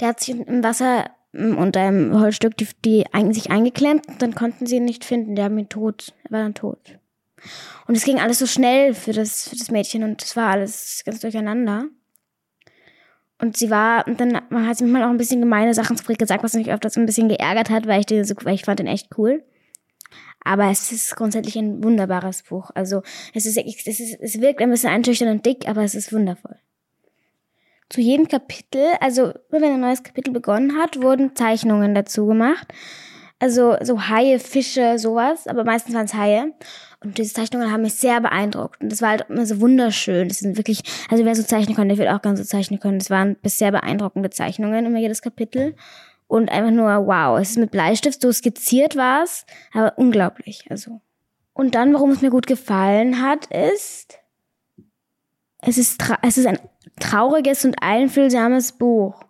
Der 0.00 0.08
hat 0.08 0.20
sich 0.20 0.36
im 0.36 0.62
Wasser 0.62 1.10
und 1.34 1.76
einem 1.76 2.18
Holzstück 2.18 2.56
die, 2.56 2.68
die 2.84 3.04
sich 3.32 3.50
eingeklemmt 3.50 4.06
und 4.08 4.22
dann 4.22 4.34
konnten 4.34 4.66
sie 4.66 4.76
ihn 4.76 4.84
nicht 4.84 5.04
finden. 5.04 5.34
Der 5.34 5.46
haben 5.46 5.58
ihn 5.58 5.68
tot. 5.68 6.14
Er 6.24 6.30
war 6.30 6.42
dann 6.42 6.54
tot. 6.54 6.98
Und 7.86 7.96
es 7.96 8.04
ging 8.04 8.20
alles 8.20 8.38
so 8.38 8.46
schnell 8.46 8.94
für 8.94 9.12
das, 9.12 9.48
für 9.48 9.56
das 9.56 9.70
Mädchen 9.70 10.02
und 10.02 10.22
es 10.22 10.36
war 10.36 10.50
alles 10.50 11.02
ganz 11.04 11.20
durcheinander. 11.20 11.86
Und 13.38 13.56
sie 13.56 13.68
war, 13.68 14.06
und 14.06 14.20
dann 14.20 14.36
hat 14.36 14.78
sie 14.78 14.84
manchmal 14.84 15.04
auch 15.04 15.10
ein 15.10 15.18
bisschen 15.18 15.40
gemeine 15.40 15.74
Sachen 15.74 15.96
zu 15.96 16.04
Frick 16.04 16.18
gesagt, 16.18 16.44
was 16.44 16.54
mich 16.54 16.72
öfters 16.72 16.96
ein 16.96 17.06
bisschen 17.06 17.28
geärgert 17.28 17.68
hat, 17.68 17.86
weil 17.86 18.00
ich 18.00 18.06
den 18.06 18.24
so, 18.24 18.34
weil 18.42 18.54
ich 18.54 18.64
fand 18.64 18.78
den 18.78 18.86
echt 18.86 19.18
cool. 19.18 19.44
Aber 20.44 20.70
es 20.70 20.92
ist 20.92 21.16
grundsätzlich 21.16 21.56
ein 21.56 21.82
wunderbares 21.82 22.44
Buch. 22.44 22.70
Also, 22.74 23.02
es 23.32 23.46
ist, 23.46 23.56
es 23.58 24.00
ist, 24.00 24.20
es 24.20 24.40
wirkt 24.40 24.60
ein 24.60 24.70
bisschen 24.70 24.90
einschüchternd 24.90 25.32
und 25.32 25.46
dick, 25.46 25.68
aber 25.68 25.82
es 25.82 25.94
ist 25.94 26.12
wundervoll. 26.12 26.58
Zu 27.94 28.00
jedem 28.00 28.26
Kapitel, 28.26 28.84
also 29.00 29.32
wenn 29.50 29.62
ein 29.62 29.78
neues 29.78 30.02
Kapitel 30.02 30.32
begonnen 30.32 30.76
hat, 30.76 31.00
wurden 31.00 31.36
Zeichnungen 31.36 31.94
dazu 31.94 32.26
gemacht. 32.26 32.66
Also 33.38 33.76
so 33.82 34.08
Haie, 34.08 34.40
Fische, 34.40 34.98
sowas, 34.98 35.46
aber 35.46 35.62
meistens 35.62 35.94
waren 35.94 36.06
es 36.06 36.14
Haie. 36.14 36.52
Und 37.04 37.18
diese 37.18 37.34
Zeichnungen 37.34 37.70
haben 37.70 37.82
mich 37.82 37.94
sehr 37.94 38.20
beeindruckt. 38.20 38.82
Und 38.82 38.90
das 38.90 39.00
war 39.00 39.10
halt 39.10 39.26
immer 39.28 39.46
so 39.46 39.60
wunderschön. 39.60 40.28
Das 40.28 40.38
sind 40.38 40.56
wirklich, 40.56 40.80
also 41.08 41.24
wer 41.24 41.36
so 41.36 41.44
zeichnen 41.44 41.76
konnte, 41.76 41.94
der 41.94 42.04
wird 42.04 42.12
auch 42.12 42.20
ganz 42.20 42.40
so 42.40 42.44
zeichnen 42.44 42.80
können. 42.80 42.98
Das 42.98 43.10
waren 43.10 43.36
bisher 43.36 43.70
beeindruckende 43.70 44.30
Zeichnungen, 44.30 44.86
immer 44.86 44.98
jedes 44.98 45.22
Kapitel. 45.22 45.76
Und 46.26 46.50
einfach 46.50 46.72
nur, 46.72 47.06
wow, 47.06 47.38
es 47.38 47.50
ist 47.50 47.58
mit 47.58 47.70
Bleistift 47.70 48.20
so 48.20 48.32
skizziert 48.32 48.96
war 48.96 49.22
es, 49.22 49.46
aber 49.72 49.96
unglaublich, 49.98 50.66
also. 50.68 51.00
Und 51.52 51.76
dann, 51.76 51.94
warum 51.94 52.10
es 52.10 52.22
mir 52.22 52.30
gut 52.30 52.48
gefallen 52.48 53.22
hat, 53.22 53.46
ist, 53.46 54.18
es 55.60 55.78
ist, 55.78 56.02
es 56.22 56.38
ist 56.38 56.46
ein 56.46 56.58
trauriges 57.00 57.64
und 57.64 57.76
einfühlsames 57.80 58.72
Buch. 58.72 59.22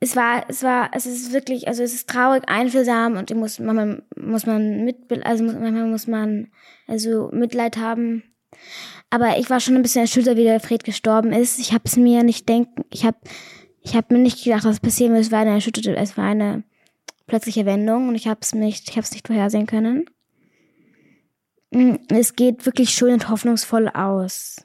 Es 0.00 0.16
war, 0.16 0.44
es 0.48 0.62
war, 0.62 0.90
es 0.94 1.04
ist 1.04 1.32
wirklich, 1.32 1.68
also 1.68 1.82
es 1.82 1.92
ist 1.92 2.08
traurig, 2.08 2.44
einfühlsam 2.48 3.16
und 3.16 3.34
muss, 3.34 3.58
manchmal 3.58 4.02
muss 4.16 4.46
man 4.46 4.84
mit, 4.84 4.96
also 5.26 5.44
manchmal 5.44 5.86
muss 5.86 6.06
man, 6.06 6.48
also 6.86 7.28
Mitleid 7.32 7.76
haben. 7.76 8.22
Aber 9.10 9.38
ich 9.38 9.50
war 9.50 9.60
schon 9.60 9.74
ein 9.74 9.82
bisschen 9.82 10.02
erschüttert, 10.02 10.36
wie 10.36 10.44
der 10.44 10.60
Fred 10.60 10.84
gestorben 10.84 11.32
ist. 11.32 11.58
Ich 11.58 11.72
habe 11.72 11.84
es 11.84 11.96
mir 11.96 12.22
nicht 12.22 12.48
denken, 12.48 12.84
ich 12.90 13.04
habe, 13.04 13.18
ich 13.82 13.94
habe 13.94 14.14
mir 14.14 14.20
nicht 14.20 14.42
gedacht, 14.42 14.64
was 14.64 14.80
passieren 14.80 15.12
wird. 15.12 15.24
Es 15.24 15.32
war 15.32 15.40
eine 15.40 15.50
erschütterte, 15.50 15.96
es 15.96 16.16
war 16.16 16.24
eine 16.24 16.62
plötzliche 17.26 17.66
Wendung 17.66 18.08
und 18.08 18.14
ich 18.14 18.26
habe 18.26 18.40
es 18.42 18.54
nicht, 18.54 18.88
ich 18.88 18.96
habe 18.96 19.04
es 19.04 19.12
nicht 19.12 19.26
vorhersehen 19.26 19.66
können. 19.66 20.06
Mm, 21.70 21.96
es 22.08 22.34
geht 22.36 22.66
wirklich 22.66 22.90
schön 22.90 23.12
und 23.12 23.28
hoffnungsvoll 23.28 23.88
aus. 23.88 24.64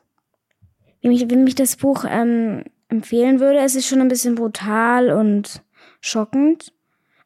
Wenn 1.06 1.12
mich, 1.12 1.30
wenn 1.30 1.44
mich 1.44 1.54
das 1.54 1.76
Buch 1.76 2.04
ähm, 2.10 2.63
empfehlen 2.88 3.39
würde, 3.39 3.60
es 3.60 3.76
ist 3.76 3.86
schon 3.86 4.02
ein 4.02 4.08
bisschen 4.08 4.34
brutal 4.34 5.12
und 5.12 5.62
schockend. 6.02 6.74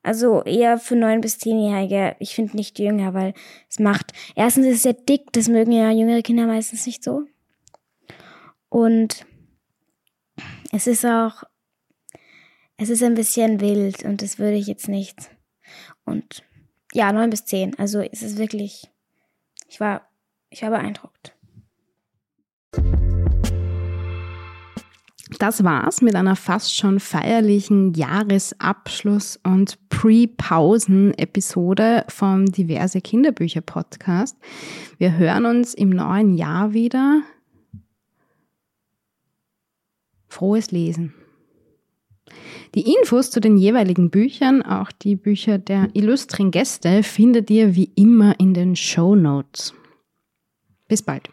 Also 0.04 0.44
eher 0.44 0.78
für 0.78 0.98
neun 0.98 1.22
bis 1.22 1.40
zehnjährige. 1.40 2.18
Ich 2.20 2.36
finde 2.36 2.58
nicht 2.58 2.78
jünger, 2.78 3.14
weil 3.14 3.34
es 3.70 3.80
macht. 3.80 4.12
Erstens 4.36 4.66
ist 4.66 4.76
es 4.76 4.84
sehr 4.84 4.96
dick, 4.96 5.32
das 5.32 5.48
mögen 5.48 5.72
ja 5.72 5.92
jüngere 5.92 6.22
Kinder 6.24 6.46
meistens 6.46 6.86
nicht 6.86 7.06
so. 7.06 7.24
Und 8.68 9.26
es 10.74 10.86
ist 10.86 11.06
auch, 11.06 11.44
es 12.76 12.90
ist 12.90 13.02
ein 13.02 13.16
bisschen 13.16 13.62
wild 13.62 14.04
und 14.04 14.22
das 14.22 14.40
würde 14.40 14.58
ich 14.58 14.68
jetzt 14.68 14.90
nicht. 14.90 15.32
Und 16.04 16.44
ja, 16.92 17.14
neun 17.14 17.30
bis 17.30 17.46
zehn. 17.46 17.80
Also 17.80 18.02
es 18.02 18.24
ist 18.24 18.38
wirklich, 18.38 18.92
ich 19.70 19.80
war, 19.80 20.06
ich 20.50 20.64
war 20.64 20.72
beeindruckt. 20.72 21.34
Das 25.40 25.64
war's 25.64 26.02
mit 26.02 26.16
einer 26.16 26.36
fast 26.36 26.76
schon 26.76 27.00
feierlichen 27.00 27.94
Jahresabschluss- 27.94 29.40
und 29.42 29.80
Pre-Pausen-Episode 29.88 32.04
vom 32.10 32.48
Diverse 32.48 33.00
Kinderbücher 33.00 33.62
Podcast. 33.62 34.38
Wir 34.98 35.18
hören 35.18 35.46
uns 35.46 35.74
im 35.74 35.92
neuen 35.92 36.36
Jahr 36.36 36.74
wieder. 36.74 37.22
Frohes 40.28 40.72
Lesen. 40.72 41.14
Die 42.76 42.94
Infos 42.94 43.32
zu 43.32 43.40
den 43.40 43.56
jeweiligen 43.56 44.10
Büchern, 44.10 44.62
auch 44.62 44.92
die 44.92 45.16
Bücher 45.16 45.58
der 45.58 45.88
illustren 45.94 46.52
Gäste, 46.52 47.02
findet 47.02 47.50
ihr 47.50 47.78
wie 47.78 47.90
immer 47.96 48.38
in 48.42 48.54
den 48.54 48.76
Show 48.76 49.16
Notes. 49.16 49.74
Bis 50.90 51.02
bald. 51.02 51.30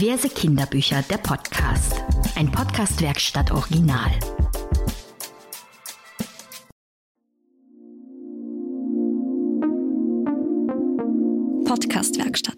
Diverse 0.00 0.28
Kinderbücher, 0.28 1.02
der 1.10 1.16
Podcast. 1.18 2.04
Ein 2.36 2.52
Podcast-Werkstatt 2.52 3.50
Original. 3.50 4.12
Podcast-Werkstatt. 11.64 12.57